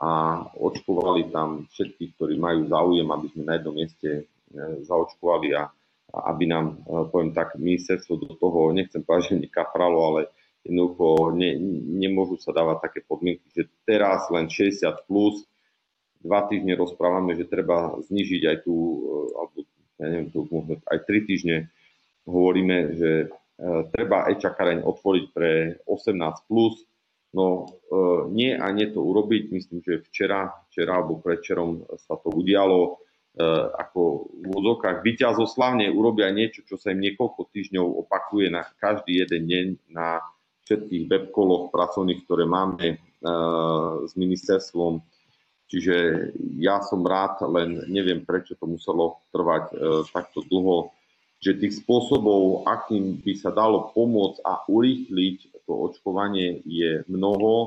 a 0.00 0.10
očkovali 0.56 1.28
tam 1.28 1.68
všetkých, 1.70 2.10
ktorí 2.16 2.34
majú 2.40 2.66
záujem, 2.66 3.08
aby 3.10 3.26
sme 3.30 3.42
na 3.46 3.54
jednom 3.60 3.74
mieste 3.76 4.10
eh, 4.10 4.74
zaočkovali 4.82 5.48
a, 5.54 5.70
aby 6.10 6.42
nám, 6.50 6.82
poviem 7.14 7.30
tak, 7.30 7.54
ministerstvo 7.54 8.18
do 8.18 8.34
toho, 8.34 8.74
nechcem 8.74 8.98
povedať, 9.06 9.30
že 9.30 9.46
nekapralo, 9.46 9.98
ale 10.10 10.20
jednoducho 10.66 11.38
ne, 11.38 11.54
nemôžu 12.02 12.34
sa 12.42 12.50
dávať 12.50 12.82
také 12.82 13.00
podmienky, 13.06 13.46
že 13.54 13.70
teraz 13.86 14.26
len 14.34 14.50
60 14.50 15.06
plus, 15.06 15.46
dva 16.18 16.50
týždne 16.50 16.74
rozprávame, 16.74 17.38
že 17.38 17.46
treba 17.46 17.94
znižiť 18.02 18.42
aj 18.42 18.56
tu, 18.66 18.74
alebo 19.38 19.54
ja 20.02 20.06
neviem, 20.10 20.28
tu 20.34 20.44
možno 20.50 20.82
aj 20.88 20.98
tri 21.06 21.22
týždne 21.24 21.70
hovoríme, 22.26 22.98
že 22.98 23.10
treba 23.92 24.24
e-čakareň 24.32 24.84
otvoriť 24.84 25.24
pre 25.36 25.76
18+, 25.84 26.48
plus. 26.48 26.80
no 27.36 27.68
eh, 27.68 28.20
nie 28.32 28.56
a 28.56 28.66
nie 28.72 28.88
to 28.90 29.04
urobiť, 29.04 29.52
myslím, 29.52 29.80
že 29.84 30.02
včera, 30.10 30.50
včera 30.70 30.98
alebo 30.98 31.20
predčerom 31.20 31.84
sa 32.00 32.16
to 32.18 32.32
udialo, 32.32 32.98
eh, 33.36 33.66
ako 33.70 34.32
v 34.32 34.44
úvodzovkách 34.48 35.04
vyťazoslavne 35.04 35.92
urobia 35.92 36.32
niečo, 36.32 36.64
čo 36.64 36.80
sa 36.80 36.90
im 36.90 37.04
niekoľko 37.04 37.52
týždňov 37.52 37.86
opakuje 38.08 38.48
na 38.48 38.64
každý 38.80 39.22
jeden 39.22 39.42
deň 39.46 39.66
na 39.92 40.18
všetkých 40.64 41.04
webkoloch 41.10 41.74
pracovných, 41.74 42.22
ktoré 42.30 42.46
máme 42.46 43.02
s 44.06 44.14
ministerstvom. 44.14 45.02
Čiže 45.66 46.30
ja 46.62 46.78
som 46.78 47.02
rád, 47.02 47.42
len 47.50 47.90
neviem, 47.90 48.22
prečo 48.22 48.54
to 48.54 48.70
muselo 48.70 49.18
trvať 49.34 49.74
takto 50.14 50.46
dlho 50.46 50.94
že 51.40 51.56
tých 51.56 51.80
spôsobov, 51.80 52.68
akým 52.68 53.16
by 53.24 53.32
sa 53.32 53.48
dalo 53.48 53.88
pomôcť 53.96 54.44
a 54.44 54.52
urýchliť 54.68 55.64
to 55.64 55.72
očkovanie 55.72 56.60
je 56.66 57.06
mnoho. 57.06 57.52
E, 57.62 57.66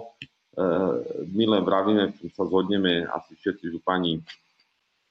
my 1.31 1.43
len 1.57 1.63
vravíme, 1.63 2.11
sa 2.35 2.43
zhodneme 2.43 3.07
asi 3.07 3.33
všetci 3.39 3.71
župani, 3.73 4.19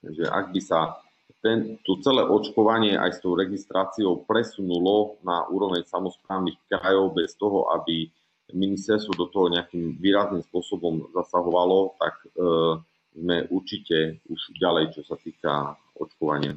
že 0.05 0.29
ak 0.29 0.53
by 0.53 0.61
sa 0.61 1.03
ten, 1.43 1.83
to 1.83 1.99
celé 2.05 2.23
očkovanie 2.23 2.95
aj 2.95 3.19
s 3.19 3.23
tou 3.25 3.35
registráciou 3.35 4.23
presunulo 4.29 5.19
na 5.27 5.43
úroveň 5.51 5.83
samozprávnych 5.89 6.55
krajov 6.71 7.19
bez 7.19 7.35
toho, 7.35 7.67
aby 7.75 8.07
ministerstvo 8.55 9.17
do 9.17 9.27
toho 9.27 9.51
nejakým 9.51 9.99
výrazným 9.99 10.45
spôsobom 10.47 11.09
zasahovalo, 11.11 11.99
tak 11.99 12.15
e, 12.23 12.27
sme 13.17 13.37
určite 13.51 14.23
už 14.29 14.55
ďalej, 14.61 14.95
čo 14.95 15.03
sa 15.03 15.17
týka 15.17 15.75
očkovania. 15.97 16.55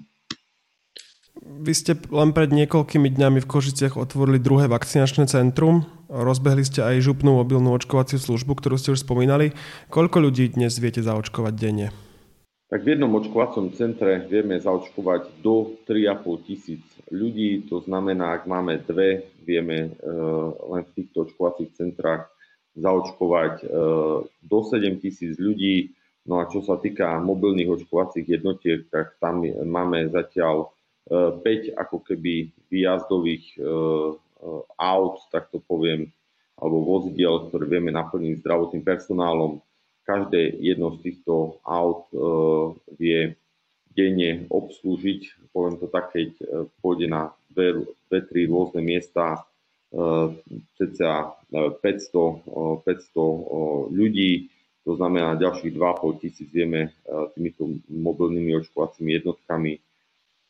Vy 1.43 1.74
ste 1.76 2.00
len 2.15 2.32
pred 2.32 2.48
niekoľkými 2.56 3.12
dňami 3.12 3.43
v 3.43 3.50
Košiciach 3.52 4.00
otvorili 4.00 4.39
druhé 4.39 4.71
vakcinačné 4.71 5.28
centrum. 5.28 5.84
Rozbehli 6.08 6.63
ste 6.63 6.80
aj 6.80 7.04
župnú 7.04 7.43
mobilnú 7.43 7.76
očkovaciu 7.76 8.24
službu, 8.24 8.56
ktorú 8.56 8.80
ste 8.80 8.95
už 8.95 9.04
spomínali. 9.04 9.52
Koľko 9.91 10.24
ľudí 10.24 10.56
dnes 10.56 10.80
viete 10.80 11.04
zaočkovať 11.04 11.54
denne? 11.60 11.91
Tak 12.71 12.82
v 12.82 12.98
jednom 12.98 13.13
očkovacom 13.19 13.76
centre 13.76 14.26
vieme 14.26 14.58
zaočkovať 14.58 15.43
do 15.43 15.76
3,5 15.86 16.48
tisíc 16.48 16.82
ľudí. 17.12 17.67
To 17.69 17.84
znamená, 17.84 18.39
ak 18.39 18.48
máme 18.48 18.82
dve, 18.82 19.28
vieme 19.43 19.91
uh, 19.91 20.50
len 20.71 20.82
v 20.88 20.93
týchto 20.98 21.30
očkovacích 21.30 21.76
centrách 21.78 22.32
zaočkovať 22.80 23.54
uh, 23.63 24.24
do 24.24 24.60
7 24.65 25.04
tisíc 25.04 25.36
ľudí. 25.36 25.93
No 26.26 26.41
a 26.41 26.50
čo 26.50 26.65
sa 26.65 26.82
týka 26.82 27.21
mobilných 27.21 27.69
očkovacích 27.69 28.26
jednotiek, 28.26 28.89
tak 28.89 29.13
tam 29.21 29.45
máme 29.45 30.10
zatiaľ 30.10 30.74
5 31.10 31.78
ako 31.78 31.98
keby 32.02 32.50
výjazdových 32.74 33.46
e, 33.56 33.60
e, 33.62 33.65
aut, 34.82 35.22
tak 35.30 35.54
to 35.54 35.62
poviem, 35.62 36.10
alebo 36.58 36.82
vozidiel, 36.82 37.46
ktoré 37.50 37.70
vieme 37.70 37.94
naplniť 37.94 38.41
zdravotným 38.41 38.82
personálom. 38.82 39.62
Každé 40.06 40.62
jedno 40.62 40.98
z 40.98 41.06
týchto 41.06 41.62
aut 41.62 42.10
e, 42.10 42.18
vie 42.98 43.20
denne 43.94 44.50
obslúžiť, 44.50 45.54
poviem 45.56 45.80
to 45.80 45.88
tak, 45.88 46.12
keď 46.12 46.36
pôjde 46.84 47.08
na 47.08 47.32
dve, 47.48 47.88
dve 48.12 48.20
tri 48.28 48.44
rôzne 48.44 48.84
miesta, 48.84 49.48
cca 50.76 51.39
500, 51.48 52.84
500 52.84 53.96
ľudí, 53.96 54.52
to 54.84 55.00
znamená 55.00 55.39
ďalších 55.39 55.72
2,5 55.72 56.20
tisíc 56.20 56.52
vieme 56.52 56.91
týmito 57.39 57.72
mobilnými 57.88 58.60
očkovacími 58.60 59.15
jednotkami 59.15 59.80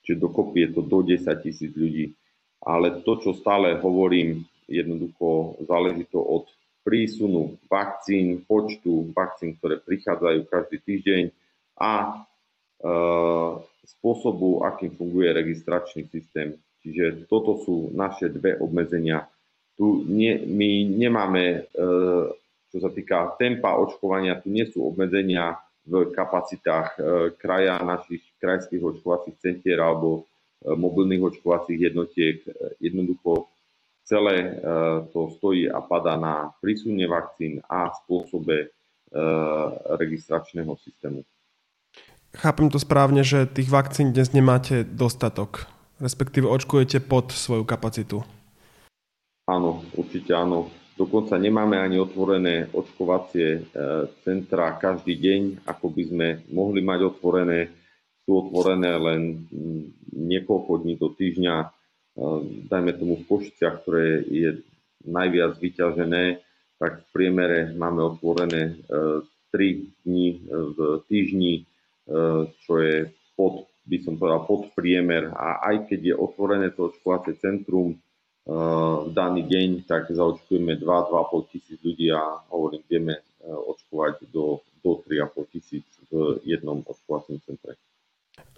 čiže 0.05 0.21
dokopy 0.21 0.69
je 0.69 0.69
to 0.77 0.81
do 0.85 1.01
10 1.01 1.25
tisíc 1.41 1.73
ľudí. 1.73 2.13
Ale 2.61 3.01
to, 3.01 3.17
čo 3.17 3.33
stále 3.33 3.81
hovorím, 3.81 4.45
jednoducho 4.69 5.57
záleží 5.65 6.05
to 6.09 6.21
od 6.21 6.45
prísunu 6.85 7.57
vakcín, 7.65 8.45
počtu 8.45 9.09
vakcín, 9.09 9.57
ktoré 9.57 9.81
prichádzajú 9.81 10.39
každý 10.45 10.77
týždeň 10.85 11.23
a 11.81 11.91
e, 11.97 12.09
spôsobu, 13.89 14.61
akým 14.61 14.93
funguje 14.93 15.33
registračný 15.33 16.05
systém. 16.13 16.53
Čiže 16.85 17.25
toto 17.25 17.57
sú 17.65 17.89
naše 17.97 18.29
dve 18.29 18.61
obmedzenia. 18.61 19.25
Tu 19.73 20.05
nie, 20.05 20.37
my 20.45 20.69
nemáme, 20.85 21.43
e, 21.43 21.59
čo 22.69 22.77
sa 22.77 22.93
týka 22.93 23.33
tempa 23.41 23.73
očkovania, 23.81 24.37
tu 24.37 24.53
nie 24.53 24.69
sú 24.69 24.85
obmedzenia 24.85 25.57
v 25.85 26.11
kapacitách 26.11 26.89
e, 26.97 27.01
kraja, 27.37 27.77
našich 27.85 28.21
krajských 28.41 28.81
očkovacích 28.81 29.37
centier 29.37 29.77
alebo 29.77 30.25
e, 30.65 30.73
mobilných 30.73 31.21
očkovacích 31.21 31.79
jednotiek. 31.79 32.41
E, 32.41 32.51
jednoducho 32.81 33.47
celé 34.05 34.61
to 35.09 35.33
stojí 35.33 35.65
a 35.65 35.81
pada 35.81 36.13
na 36.13 36.53
prísunie 36.61 37.09
vakcín 37.09 37.57
a 37.65 37.89
spôsobe 37.89 38.69
registračného 39.97 40.77
systému. 40.77 41.25
Chápem 42.37 42.69
to 42.69 42.77
správne, 42.77 43.25
že 43.25 43.49
tých 43.49 43.65
vakcín 43.65 44.13
dnes 44.13 44.29
nemáte 44.29 44.85
dostatok, 44.85 45.65
respektíve 45.97 46.45
očkujete 46.45 47.01
pod 47.01 47.33
svoju 47.33 47.65
kapacitu. 47.65 48.21
Áno, 49.49 49.81
určite 49.97 50.37
áno. 50.37 50.69
Dokonca 50.95 51.35
nemáme 51.35 51.75
ani 51.75 51.99
otvorené 51.99 52.71
očkovacie 52.71 53.47
e, 53.51 53.61
centra 54.23 54.79
každý 54.79 55.19
deň, 55.19 55.67
ako 55.67 55.91
by 55.91 56.03
sme 56.07 56.27
mohli 56.55 56.79
mať 56.79 56.99
otvorené. 57.03 57.67
Sú 58.23 58.47
otvorené 58.47 58.95
len 58.95 59.43
niekoľko 60.15 60.87
dní 60.87 60.95
do 60.95 61.11
týždňa, 61.11 61.55
e, 61.59 61.67
dajme 62.71 62.95
tomu 62.95 63.19
v 63.19 63.27
Košiciach, 63.27 63.83
ktoré 63.83 64.23
je 64.23 64.63
najviac 65.03 65.59
vyťažené, 65.59 66.39
tak 66.79 67.03
v 67.03 67.07
priemere 67.11 67.75
máme 67.75 68.15
otvorené 68.15 68.79
3 68.87 69.11
e, 69.51 69.75
dní 70.07 70.47
v 70.47 70.77
týždni, 71.11 71.67
čo 72.63 72.73
je 72.79 73.09
pod, 73.35 73.67
by 73.83 73.97
som 73.99 74.15
povedal, 74.15 74.47
pod 74.47 74.71
priemer. 74.77 75.33
A 75.35 75.59
aj 75.75 75.91
keď 75.91 76.13
je 76.13 76.15
otvorené 76.15 76.71
to 76.71 76.87
očkovacie 76.87 77.35
centrum, 77.41 77.99
v 78.45 79.09
daný 79.09 79.41
deň, 79.49 79.89
tak 79.89 80.13
zaočkujeme 80.13 80.77
2-2,5 80.77 81.51
tisíc 81.51 81.81
ľudí 81.81 82.13
a 82.13 82.45
hovorím, 82.53 82.85
vieme 82.85 83.13
e, 83.17 83.21
očkovať 83.49 84.29
do, 84.29 84.61
do 84.85 85.01
3,5 85.01 85.49
tisíc 85.49 85.85
v 86.13 86.37
jednom 86.45 86.85
očkovacom 86.85 87.41
centre. 87.41 87.73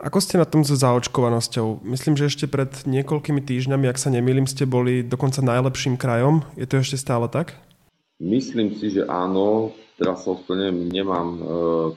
Ako 0.03 0.19
ste 0.19 0.41
na 0.41 0.45
tom 0.45 0.67
so 0.67 0.75
zaočkovanosťou? 0.75 1.87
Myslím, 1.87 2.19
že 2.19 2.27
ešte 2.27 2.45
pred 2.51 2.69
niekoľkými 2.83 3.39
týždňami, 3.39 3.87
ak 3.87 4.01
sa 4.01 4.11
nemýlim, 4.11 4.43
ste 4.43 4.67
boli 4.67 5.07
dokonca 5.07 5.39
najlepším 5.39 5.95
krajom. 5.95 6.43
Je 6.59 6.67
to 6.67 6.83
ešte 6.83 6.99
stále 6.99 7.31
tak? 7.31 7.55
Myslím 8.19 8.75
si, 8.75 8.91
že 8.91 9.07
áno. 9.07 9.71
Teraz 9.97 10.27
sa 10.27 10.35
ospravedlňujem, 10.35 10.77
nemám 10.93 11.27
e, 11.33 11.39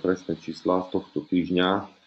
presné 0.01 0.39
čísla 0.39 0.89
z 0.89 0.97
tohto 0.97 1.21
týždňa, 1.27 2.00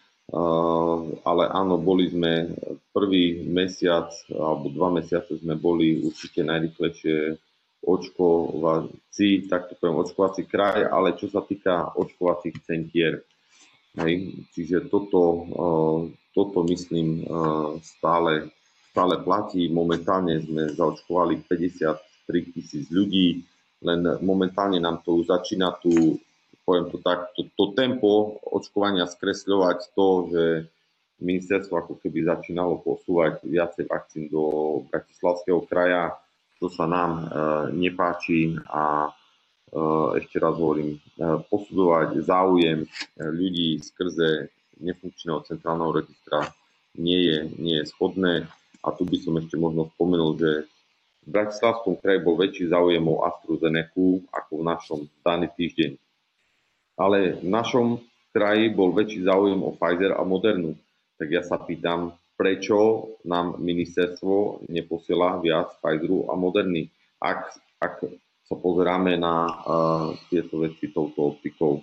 ale 1.24 1.44
áno, 1.52 1.76
boli 1.76 2.08
sme 2.08 2.48
prvý 2.96 3.44
mesiac 3.44 4.08
alebo 4.32 4.72
dva 4.72 4.88
mesiace 4.88 5.36
sme 5.36 5.58
boli 5.58 6.00
určite 6.00 6.40
najrychlejšie 6.40 7.36
očkovací, 7.84 9.44
tak 9.48 9.68
to 9.68 9.76
poviem, 9.76 10.00
očkovací 10.00 10.48
kraj, 10.48 10.88
ale 10.88 11.12
čo 11.20 11.28
sa 11.28 11.44
týka 11.44 11.92
očkovacích 11.92 12.56
centier. 12.64 13.20
Hej, 13.94 14.42
čiže 14.56 14.90
toto, 14.90 15.20
e, 15.22 15.40
toto 16.34 16.66
myslím 16.66 17.22
e, 17.22 17.24
stále, 17.84 18.50
stále 18.90 19.22
platí. 19.22 19.70
Momentálne 19.70 20.42
sme 20.42 20.72
zaočkovali 20.74 21.46
53 21.46 22.54
tisíc 22.56 22.90
ľudí, 22.90 23.44
len 23.84 24.00
momentálne 24.24 24.80
nám 24.80 25.04
to 25.06 25.22
už 25.22 25.30
začína 25.30 25.78
tu, 25.78 26.18
poviem 26.64 26.88
to 26.88 26.98
tak, 27.00 27.32
to, 27.36 27.46
to 27.54 27.76
tempo 27.76 28.40
očkovania 28.44 29.04
skresľovať 29.04 29.78
to, 29.92 30.08
že 30.32 30.44
ministerstvo 31.22 31.74
ako 31.78 31.94
keby 32.00 32.26
začínalo 32.26 32.82
posúvať 32.82 33.44
viacej 33.46 33.86
vakcín 33.86 34.26
do 34.32 34.82
Bratislavského 34.90 35.62
kraja, 35.68 36.16
to 36.58 36.66
sa 36.72 36.88
nám 36.88 37.10
e, 37.14 37.22
nepáči 37.76 38.56
a 38.66 39.08
e, 39.08 39.10
ešte 40.18 40.40
raz 40.40 40.56
hovorím, 40.56 40.96
e, 40.96 40.98
posudzovať 41.46 42.24
záujem 42.24 42.88
ľudí 43.20 43.78
skrze 43.84 44.48
nefunkčného 44.80 45.44
centrálneho 45.46 45.92
registra 45.94 46.50
nie 46.98 47.20
je, 47.26 47.38
nie 47.58 47.76
je 47.82 47.90
schodné. 47.90 48.46
A 48.84 48.92
tu 48.94 49.02
by 49.08 49.16
som 49.18 49.34
ešte 49.40 49.56
možno 49.58 49.90
spomenul, 49.96 50.38
že 50.38 50.50
v 51.24 51.28
Bratislavskom 51.32 51.96
kraji 51.98 52.20
bol 52.20 52.36
väčší 52.36 52.68
záujem 52.68 53.04
o 53.08 53.24
AstraZeneca 53.24 54.28
ako 54.28 54.52
v 54.60 54.66
našom 54.66 55.00
daný 55.24 55.48
týždeň. 55.56 56.03
Ale 56.94 57.42
v 57.42 57.48
našom 57.50 57.98
kraji 58.30 58.70
bol 58.70 58.94
väčší 58.94 59.26
záujem 59.26 59.62
o 59.62 59.74
Pfizer 59.74 60.14
a 60.14 60.22
Modernu. 60.22 60.78
Tak 61.18 61.28
ja 61.30 61.42
sa 61.42 61.58
pýtam, 61.62 62.14
prečo 62.34 63.10
nám 63.26 63.62
ministerstvo 63.62 64.66
neposiela 64.70 65.38
viac 65.38 65.74
Pfizeru 65.78 66.30
a 66.30 66.34
Moderny, 66.34 66.90
ak, 67.22 67.54
ak 67.78 67.94
sa 68.44 68.54
pozeráme 68.58 69.16
na 69.16 69.34
uh, 69.48 69.54
tieto 70.28 70.60
veci 70.60 70.92
touto 70.92 71.32
optikou. 71.32 71.80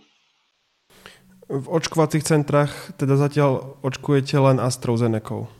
V 1.52 1.66
očkovacích 1.68 2.24
centrách 2.24 2.96
teda 2.96 3.20
zatiaľ 3.20 3.76
očkujete 3.84 4.40
len 4.40 4.62
AstraZeneca. 4.62 5.52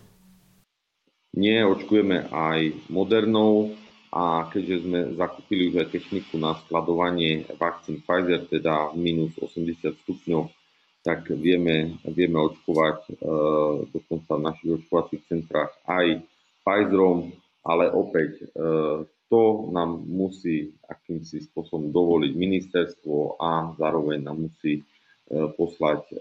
Nie, 1.32 1.64
očkujeme 1.64 2.28
aj 2.32 2.76
modernou 2.92 3.76
a 4.12 4.52
keďže 4.52 4.76
sme 4.84 5.00
zakúpili 5.16 5.72
už 5.72 5.88
aj 5.88 5.96
techniku 5.96 6.36
na 6.36 6.60
skladovanie 6.68 7.48
vakcín 7.56 8.04
Pfizer, 8.04 8.44
teda 8.52 8.92
minus 8.92 9.32
80 9.40 10.04
stupňov, 10.04 10.52
tak 11.00 11.32
vieme, 11.32 11.96
vieme 12.04 12.38
očkovať 12.44 12.98
e, 13.08 13.12
dokonca 13.88 14.32
v 14.36 14.46
našich 14.52 14.70
očkovacích 14.84 15.24
centrách 15.32 15.72
aj 15.88 16.28
Pfizerom, 16.62 17.32
ale 17.64 17.88
opäť 17.90 18.32
e, 18.38 18.46
to 19.32 19.72
nám 19.72 20.04
musí 20.12 20.76
akýmsi 20.92 21.48
spôsobom 21.48 21.88
dovoliť 21.96 22.36
ministerstvo 22.36 23.40
a 23.40 23.72
zároveň 23.80 24.28
nám 24.28 24.52
musí 24.52 24.78
e, 24.78 24.84
poslať 25.56 26.04
e, 26.12 26.16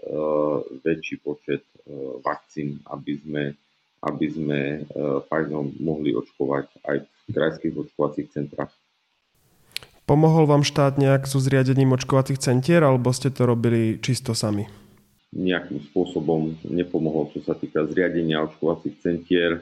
väčší 0.79 1.19
počet 1.19 1.67
e, 1.67 1.91
vakcín, 2.23 2.79
aby 2.87 3.19
sme 3.19 3.43
aby 4.01 4.25
sme 4.33 4.59
e, 4.59 4.79
Pfizerom 5.29 5.77
mohli 5.77 6.17
očkovať 6.17 6.65
aj 6.89 6.97
v 7.05 7.29
krajských 7.29 7.73
očkovacích 7.77 8.27
centrách. 8.33 8.73
Pomohol 10.09 10.49
vám 10.49 10.65
štát 10.65 10.97
nejak 10.97 11.29
so 11.29 11.37
zriadením 11.37 11.93
očkovacích 11.93 12.41
centier, 12.41 12.81
alebo 12.81 13.13
ste 13.13 13.29
to 13.29 13.45
robili 13.45 14.01
čisto 14.01 14.33
sami? 14.33 14.65
Nejakým 15.31 15.79
spôsobom 15.93 16.59
nepomohol, 16.67 17.31
čo 17.31 17.39
sa 17.45 17.55
týka 17.55 17.85
zriadenia 17.87 18.43
očkovacích 18.43 18.97
centier. 18.99 19.61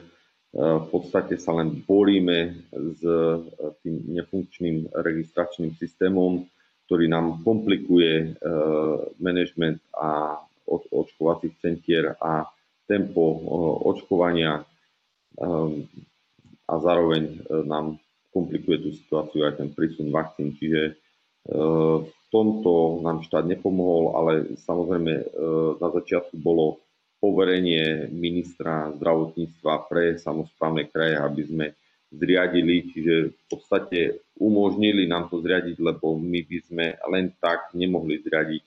v 0.56 0.86
podstate 0.88 1.36
sa 1.36 1.52
len 1.60 1.84
boríme 1.84 2.64
s 2.72 3.00
e, 3.04 3.44
tým 3.84 4.16
nefunkčným 4.16 4.88
registračným 4.96 5.76
systémom, 5.76 6.48
ktorý 6.88 7.06
nám 7.06 7.46
komplikuje 7.46 8.34
management 9.22 9.78
a 9.94 10.42
očkovacích 10.66 11.54
centier 11.62 12.18
a 12.18 12.50
tempo 12.90 13.22
očkovania 13.86 14.66
ehm, 15.38 15.86
a 16.70 16.74
zároveň 16.78 17.22
e, 17.26 17.36
nám 17.66 17.98
komplikuje 18.30 18.78
tú 18.78 18.90
situáciu 18.94 19.42
aj 19.42 19.58
ten 19.58 19.68
prísun 19.74 20.14
vakcín. 20.14 20.54
Čiže 20.54 20.82
e, 20.86 20.92
v 22.06 22.24
tomto 22.30 23.02
nám 23.02 23.26
štát 23.26 23.42
nepomohol, 23.50 24.14
ale 24.14 24.32
samozrejme 24.54 25.12
e, 25.18 25.24
na 25.82 25.88
začiatku 25.90 26.38
bolo 26.38 26.78
poverenie 27.18 28.08
ministra 28.14 28.94
zdravotníctva 28.96 29.90
pre 29.90 30.16
samozprávne 30.16 30.88
kraje, 30.88 31.20
aby 31.20 31.42
sme 31.44 31.66
zriadili, 32.10 32.90
čiže 32.90 33.14
v 33.28 33.44
podstate 33.50 34.24
umožnili 34.40 35.04
nám 35.04 35.28
to 35.28 35.38
zriadiť, 35.44 35.78
lebo 35.78 36.16
my 36.16 36.40
by 36.48 36.58
sme 36.64 36.86
len 37.12 37.30
tak 37.38 37.70
nemohli 37.76 38.18
zriadiť 38.24 38.64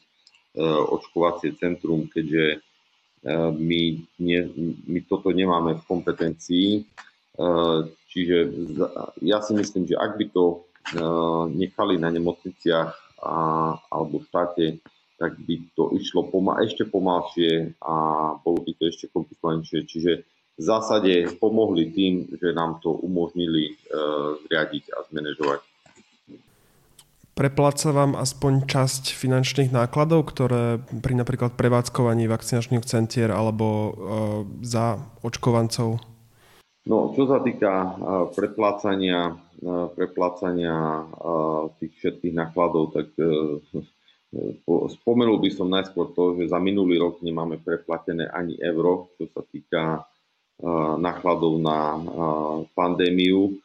očkovacie 0.64 1.58
centrum, 1.58 2.06
keďže 2.08 2.62
my, 3.32 3.82
nie, 4.20 4.40
my 4.88 5.00
toto 5.08 5.32
nemáme 5.32 5.80
v 5.80 5.88
kompetencii, 5.88 6.84
čiže 8.12 8.38
ja 9.24 9.40
si 9.40 9.52
myslím, 9.56 9.88
že 9.88 9.96
ak 9.96 10.20
by 10.20 10.26
to 10.36 10.68
nechali 11.56 11.96
na 11.96 12.12
nemocniciach 12.12 12.92
a, 13.24 13.36
alebo 13.88 14.20
v 14.20 14.28
štáte, 14.28 14.66
tak 15.16 15.40
by 15.40 15.56
to 15.72 15.96
išlo 15.96 16.28
poma- 16.28 16.60
ešte 16.60 16.84
pomalšie 16.84 17.80
a 17.80 17.96
bolo 18.44 18.60
by 18.60 18.72
to 18.76 18.92
ešte 18.92 19.08
komplikovanejšie. 19.08 19.88
Čiže 19.88 20.12
v 20.54 20.62
zásade 20.62 21.40
pomohli 21.40 21.90
tým, 21.96 22.28
že 22.36 22.52
nám 22.52 22.84
to 22.84 22.92
umožnili 22.92 23.74
uh, 23.74 24.36
zriadiť 24.46 24.92
a 24.92 25.08
zmanéžovať. 25.08 25.64
Prepláca 27.34 27.90
vám 27.90 28.14
aspoň 28.14 28.70
časť 28.70 29.18
finančných 29.18 29.74
nákladov, 29.74 30.30
ktoré 30.30 30.78
pri 31.02 31.18
napríklad 31.18 31.58
prevádzkovaní 31.58 32.30
vakcinačných 32.30 32.86
centier 32.86 33.34
alebo 33.34 33.66
e, 33.66 33.92
za 34.62 35.02
očkovancov? 35.26 35.98
No, 36.86 36.98
čo 37.18 37.26
sa 37.26 37.42
týka 37.42 37.74
e, 37.74 37.90
preplácania, 38.38 39.34
e, 39.34 39.66
preplácania 39.98 41.10
tých 41.82 41.94
všetkých 41.98 42.38
nákladov, 42.38 42.94
tak 42.94 43.10
spomenul 45.02 45.42
by 45.42 45.50
som 45.50 45.74
najskôr 45.74 46.14
to, 46.14 46.38
že 46.38 46.54
za 46.54 46.62
minulý 46.62 47.02
rok 47.02 47.26
nemáme 47.26 47.58
preplatené 47.66 48.30
ani 48.30 48.62
euro, 48.62 49.10
čo 49.18 49.26
sa 49.34 49.42
týka 49.42 50.06
nákladov 51.02 51.58
na 51.58 51.98
pandémiu 52.78 53.58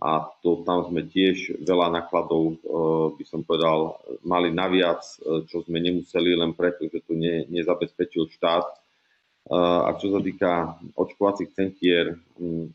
a 0.00 0.32
to 0.40 0.64
tam 0.64 0.88
sme 0.88 1.04
tiež 1.04 1.60
veľa 1.60 1.92
nákladov, 1.92 2.44
e, 2.48 2.58
by 3.20 3.24
som 3.28 3.44
povedal, 3.44 4.00
mali 4.24 4.48
naviac, 4.48 5.04
e, 5.20 5.44
čo 5.44 5.60
sme 5.60 5.76
nemuseli 5.76 6.40
len 6.40 6.56
preto, 6.56 6.88
že 6.88 7.04
to 7.04 7.12
ne, 7.12 7.44
nezabezpečil 7.52 8.32
štát. 8.32 8.64
E, 8.64 8.76
a 9.60 9.92
čo 10.00 10.08
sa 10.08 10.24
týka 10.24 10.80
očkovacích 10.96 11.52
centier, 11.52 12.16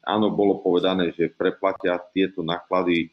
áno, 0.06 0.28
bolo 0.38 0.62
povedané, 0.62 1.18
že 1.18 1.34
preplatia 1.34 1.98
tieto 2.14 2.46
náklady. 2.46 3.10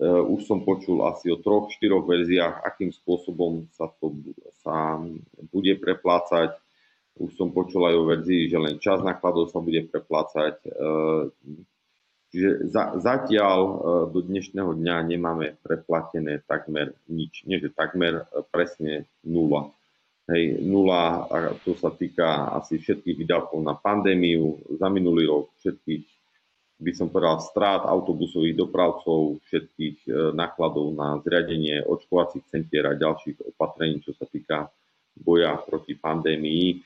Už 0.00 0.48
som 0.48 0.64
počul 0.64 1.04
asi 1.04 1.28
o 1.28 1.36
troch, 1.36 1.68
štyroch 1.76 2.08
verziách, 2.08 2.64
akým 2.64 2.88
spôsobom 2.88 3.68
sa 3.76 3.84
to 4.00 4.16
sa 4.64 4.96
bude 5.52 5.76
preplácať. 5.76 6.56
Už 7.20 7.36
som 7.36 7.52
počul 7.52 7.84
aj 7.84 8.00
o 8.00 8.08
verzii, 8.08 8.48
že 8.48 8.56
len 8.56 8.80
čas 8.80 9.04
nákladov 9.04 9.52
sa 9.52 9.60
bude 9.60 9.84
preplácať 9.92 10.56
Čiže 12.30 12.70
za, 12.70 12.94
zatiaľ 12.94 13.58
e, 13.58 13.74
do 14.14 14.20
dnešného 14.22 14.78
dňa 14.78 14.96
nemáme 15.02 15.58
preplatené 15.66 16.38
takmer 16.46 16.94
nič. 17.10 17.42
Nie, 17.42 17.58
že 17.58 17.74
takmer 17.74 18.22
e, 18.22 18.24
presne 18.54 19.10
nula. 19.26 19.74
Hej, 20.30 20.62
nula, 20.62 21.26
a 21.26 21.58
to 21.66 21.74
sa 21.74 21.90
týka 21.90 22.54
asi 22.54 22.78
všetkých 22.78 23.18
výdavkov 23.18 23.58
na 23.66 23.74
pandémiu, 23.74 24.62
za 24.78 24.86
minulý 24.86 25.26
rok 25.26 25.50
všetkých, 25.58 26.06
by 26.78 26.92
som 26.94 27.10
povedal, 27.10 27.42
strát 27.42 27.82
autobusových 27.82 28.54
dopravcov, 28.54 29.42
všetkých 29.50 29.96
e, 30.06 30.10
nákladov 30.30 30.94
na 30.94 31.18
zriadenie 31.26 31.82
očkovacích 31.82 32.46
centier 32.46 32.86
a 32.86 32.94
ďalších 32.94 33.42
opatrení, 33.58 33.98
čo 34.06 34.14
sa 34.14 34.22
týka 34.30 34.70
boja 35.18 35.58
proti 35.66 35.98
pandémii. 35.98 36.78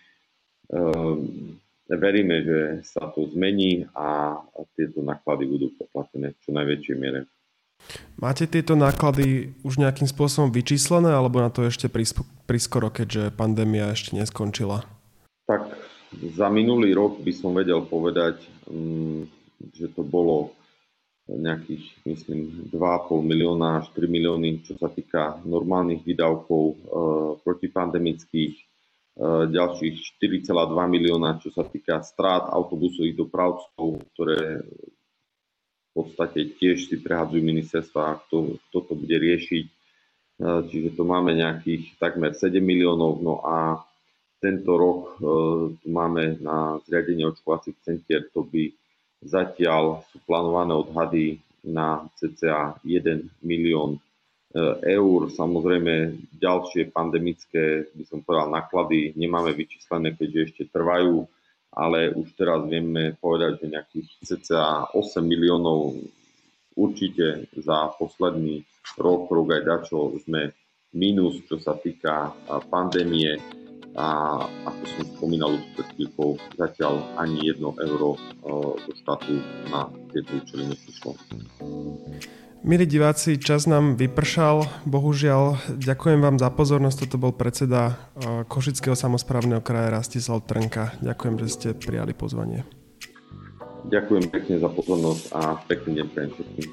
Ehm, 0.73 1.61
veríme, 1.89 2.41
že 2.45 2.59
sa 2.87 3.12
to 3.12 3.28
zmení 3.28 3.85
a 3.93 4.39
tieto 4.76 5.05
náklady 5.05 5.45
budú 5.45 5.66
poplatené 5.76 6.32
v 6.32 6.39
čo 6.41 6.51
najväčšej 6.53 6.97
miere. 6.97 7.28
Máte 8.16 8.49
tieto 8.49 8.78
náklady 8.78 9.53
už 9.66 9.76
nejakým 9.76 10.09
spôsobom 10.09 10.49
vyčíslené, 10.49 11.12
alebo 11.12 11.43
na 11.43 11.53
to 11.53 11.66
ešte 11.66 11.91
priskoro, 12.49 12.89
keďže 12.89 13.35
pandémia 13.35 13.93
ešte 13.93 14.16
neskončila? 14.16 14.89
Tak 15.45 15.68
za 16.39 16.49
minulý 16.49 16.97
rok 16.97 17.20
by 17.20 17.32
som 17.35 17.53
vedel 17.53 17.85
povedať, 17.85 18.41
mm, 18.70 19.28
že 19.76 19.93
to 19.93 20.01
bolo 20.01 20.57
nejakých, 21.24 21.85
myslím, 22.05 22.68
2,5 22.68 23.24
milióna 23.24 23.80
až 23.80 23.89
3 23.97 24.09
milióny, 24.09 24.61
čo 24.64 24.76
sa 24.76 24.93
týka 24.93 25.41
normálnych 25.49 26.05
výdavkov 26.05 26.62
e, 26.68 26.76
protipandemických, 27.41 28.55
ďalších 29.23 30.19
4,2 30.19 30.75
milióna, 30.91 31.39
čo 31.39 31.55
sa 31.55 31.62
týka 31.62 32.03
strát 32.03 32.51
autobusových 32.51 33.15
dopravcov, 33.15 34.03
ktoré 34.15 34.67
v 34.67 35.91
podstate 35.95 36.59
tiež 36.59 36.91
si 36.91 36.99
prehadzujú 36.99 37.39
ministerstva, 37.39 38.27
kto, 38.27 38.59
kto 38.69 38.79
to 38.83 38.93
bude 38.99 39.15
riešiť. 39.15 39.65
E, 39.71 39.73
čiže 40.67 40.99
to 40.99 41.07
máme 41.07 41.39
nejakých 41.39 41.95
takmer 42.03 42.35
7 42.35 42.59
miliónov. 42.59 43.23
No 43.23 43.39
a 43.47 43.79
tento 44.43 44.75
rok 44.75 45.01
e, 45.15 45.17
tu 45.79 45.87
máme 45.87 46.43
na 46.43 46.83
zriadenie 46.83 47.31
očkovacích 47.31 47.79
centier, 47.87 48.27
to 48.35 48.43
by 48.43 48.75
Zatiaľ 49.25 50.05
sú 50.12 50.21
plánované 50.29 50.77
odhady 50.77 51.41
na 51.65 52.05
cca 52.21 52.77
1 52.85 53.25
milión 53.41 53.97
eur. 54.83 55.21
Samozrejme, 55.35 56.15
ďalšie 56.39 56.95
pandemické, 56.95 57.91
by 57.91 58.05
som 58.07 58.23
povedal, 58.23 58.55
náklady 58.55 59.13
nemáme 59.19 59.51
vyčíslené, 59.51 60.15
keďže 60.15 60.41
ešte 60.51 60.63
trvajú, 60.71 61.27
ale 61.75 62.15
už 62.15 62.39
teraz 62.39 62.63
vieme 62.71 63.19
povedať, 63.19 63.67
že 63.67 63.73
nejakých 63.75 64.09
cca 64.23 64.95
8 64.95 65.27
miliónov 65.27 65.99
určite 66.79 67.51
za 67.59 67.91
posledný 67.99 68.63
rok, 68.99 69.27
rok 69.31 69.49
aj 69.59 69.63
dačo 69.67 70.15
sme 70.23 70.55
minus, 70.95 71.43
čo 71.51 71.59
sa 71.59 71.75
týka 71.75 72.31
pandémie 72.71 73.39
a 73.95 74.39
ako 74.67 74.83
som 74.91 75.05
spomínal 75.19 75.55
už 75.55 75.63
pred 75.79 75.89
chvíľkou, 75.95 76.35
zatiaľ 76.59 76.99
ani 77.15 77.47
jedno 77.47 77.79
euro 77.79 78.19
e, 78.19 78.21
do 78.83 78.93
štátu 78.99 79.39
na 79.71 79.87
tieto 80.11 80.35
účely 80.35 80.67
neprišlo. 80.67 81.15
Milí 82.65 82.89
diváci, 82.89 83.37
čas 83.37 83.69
nám 83.69 84.01
vypršal. 84.01 84.89
Bohužiaľ, 84.89 85.61
ďakujem 85.77 86.25
vám 86.25 86.41
za 86.41 86.49
pozornosť. 86.49 87.05
Toto 87.05 87.21
bol 87.21 87.37
predseda 87.37 87.93
e, 88.17 88.49
Košického 88.49 88.97
samozprávneho 88.97 89.61
kraja 89.61 89.93
Rastislav 89.93 90.49
Trnka. 90.49 90.97
Ďakujem, 91.05 91.35
že 91.45 91.49
ste 91.53 91.69
prijali 91.77 92.17
pozvanie. 92.17 92.65
Ďakujem 93.85 94.33
pekne 94.33 94.65
za 94.65 94.73
pozornosť 94.73 95.25
a 95.37 95.61
pekný 95.69 96.01
deň 96.01 96.07
pre 96.09 96.25
všetkým. 96.33 96.69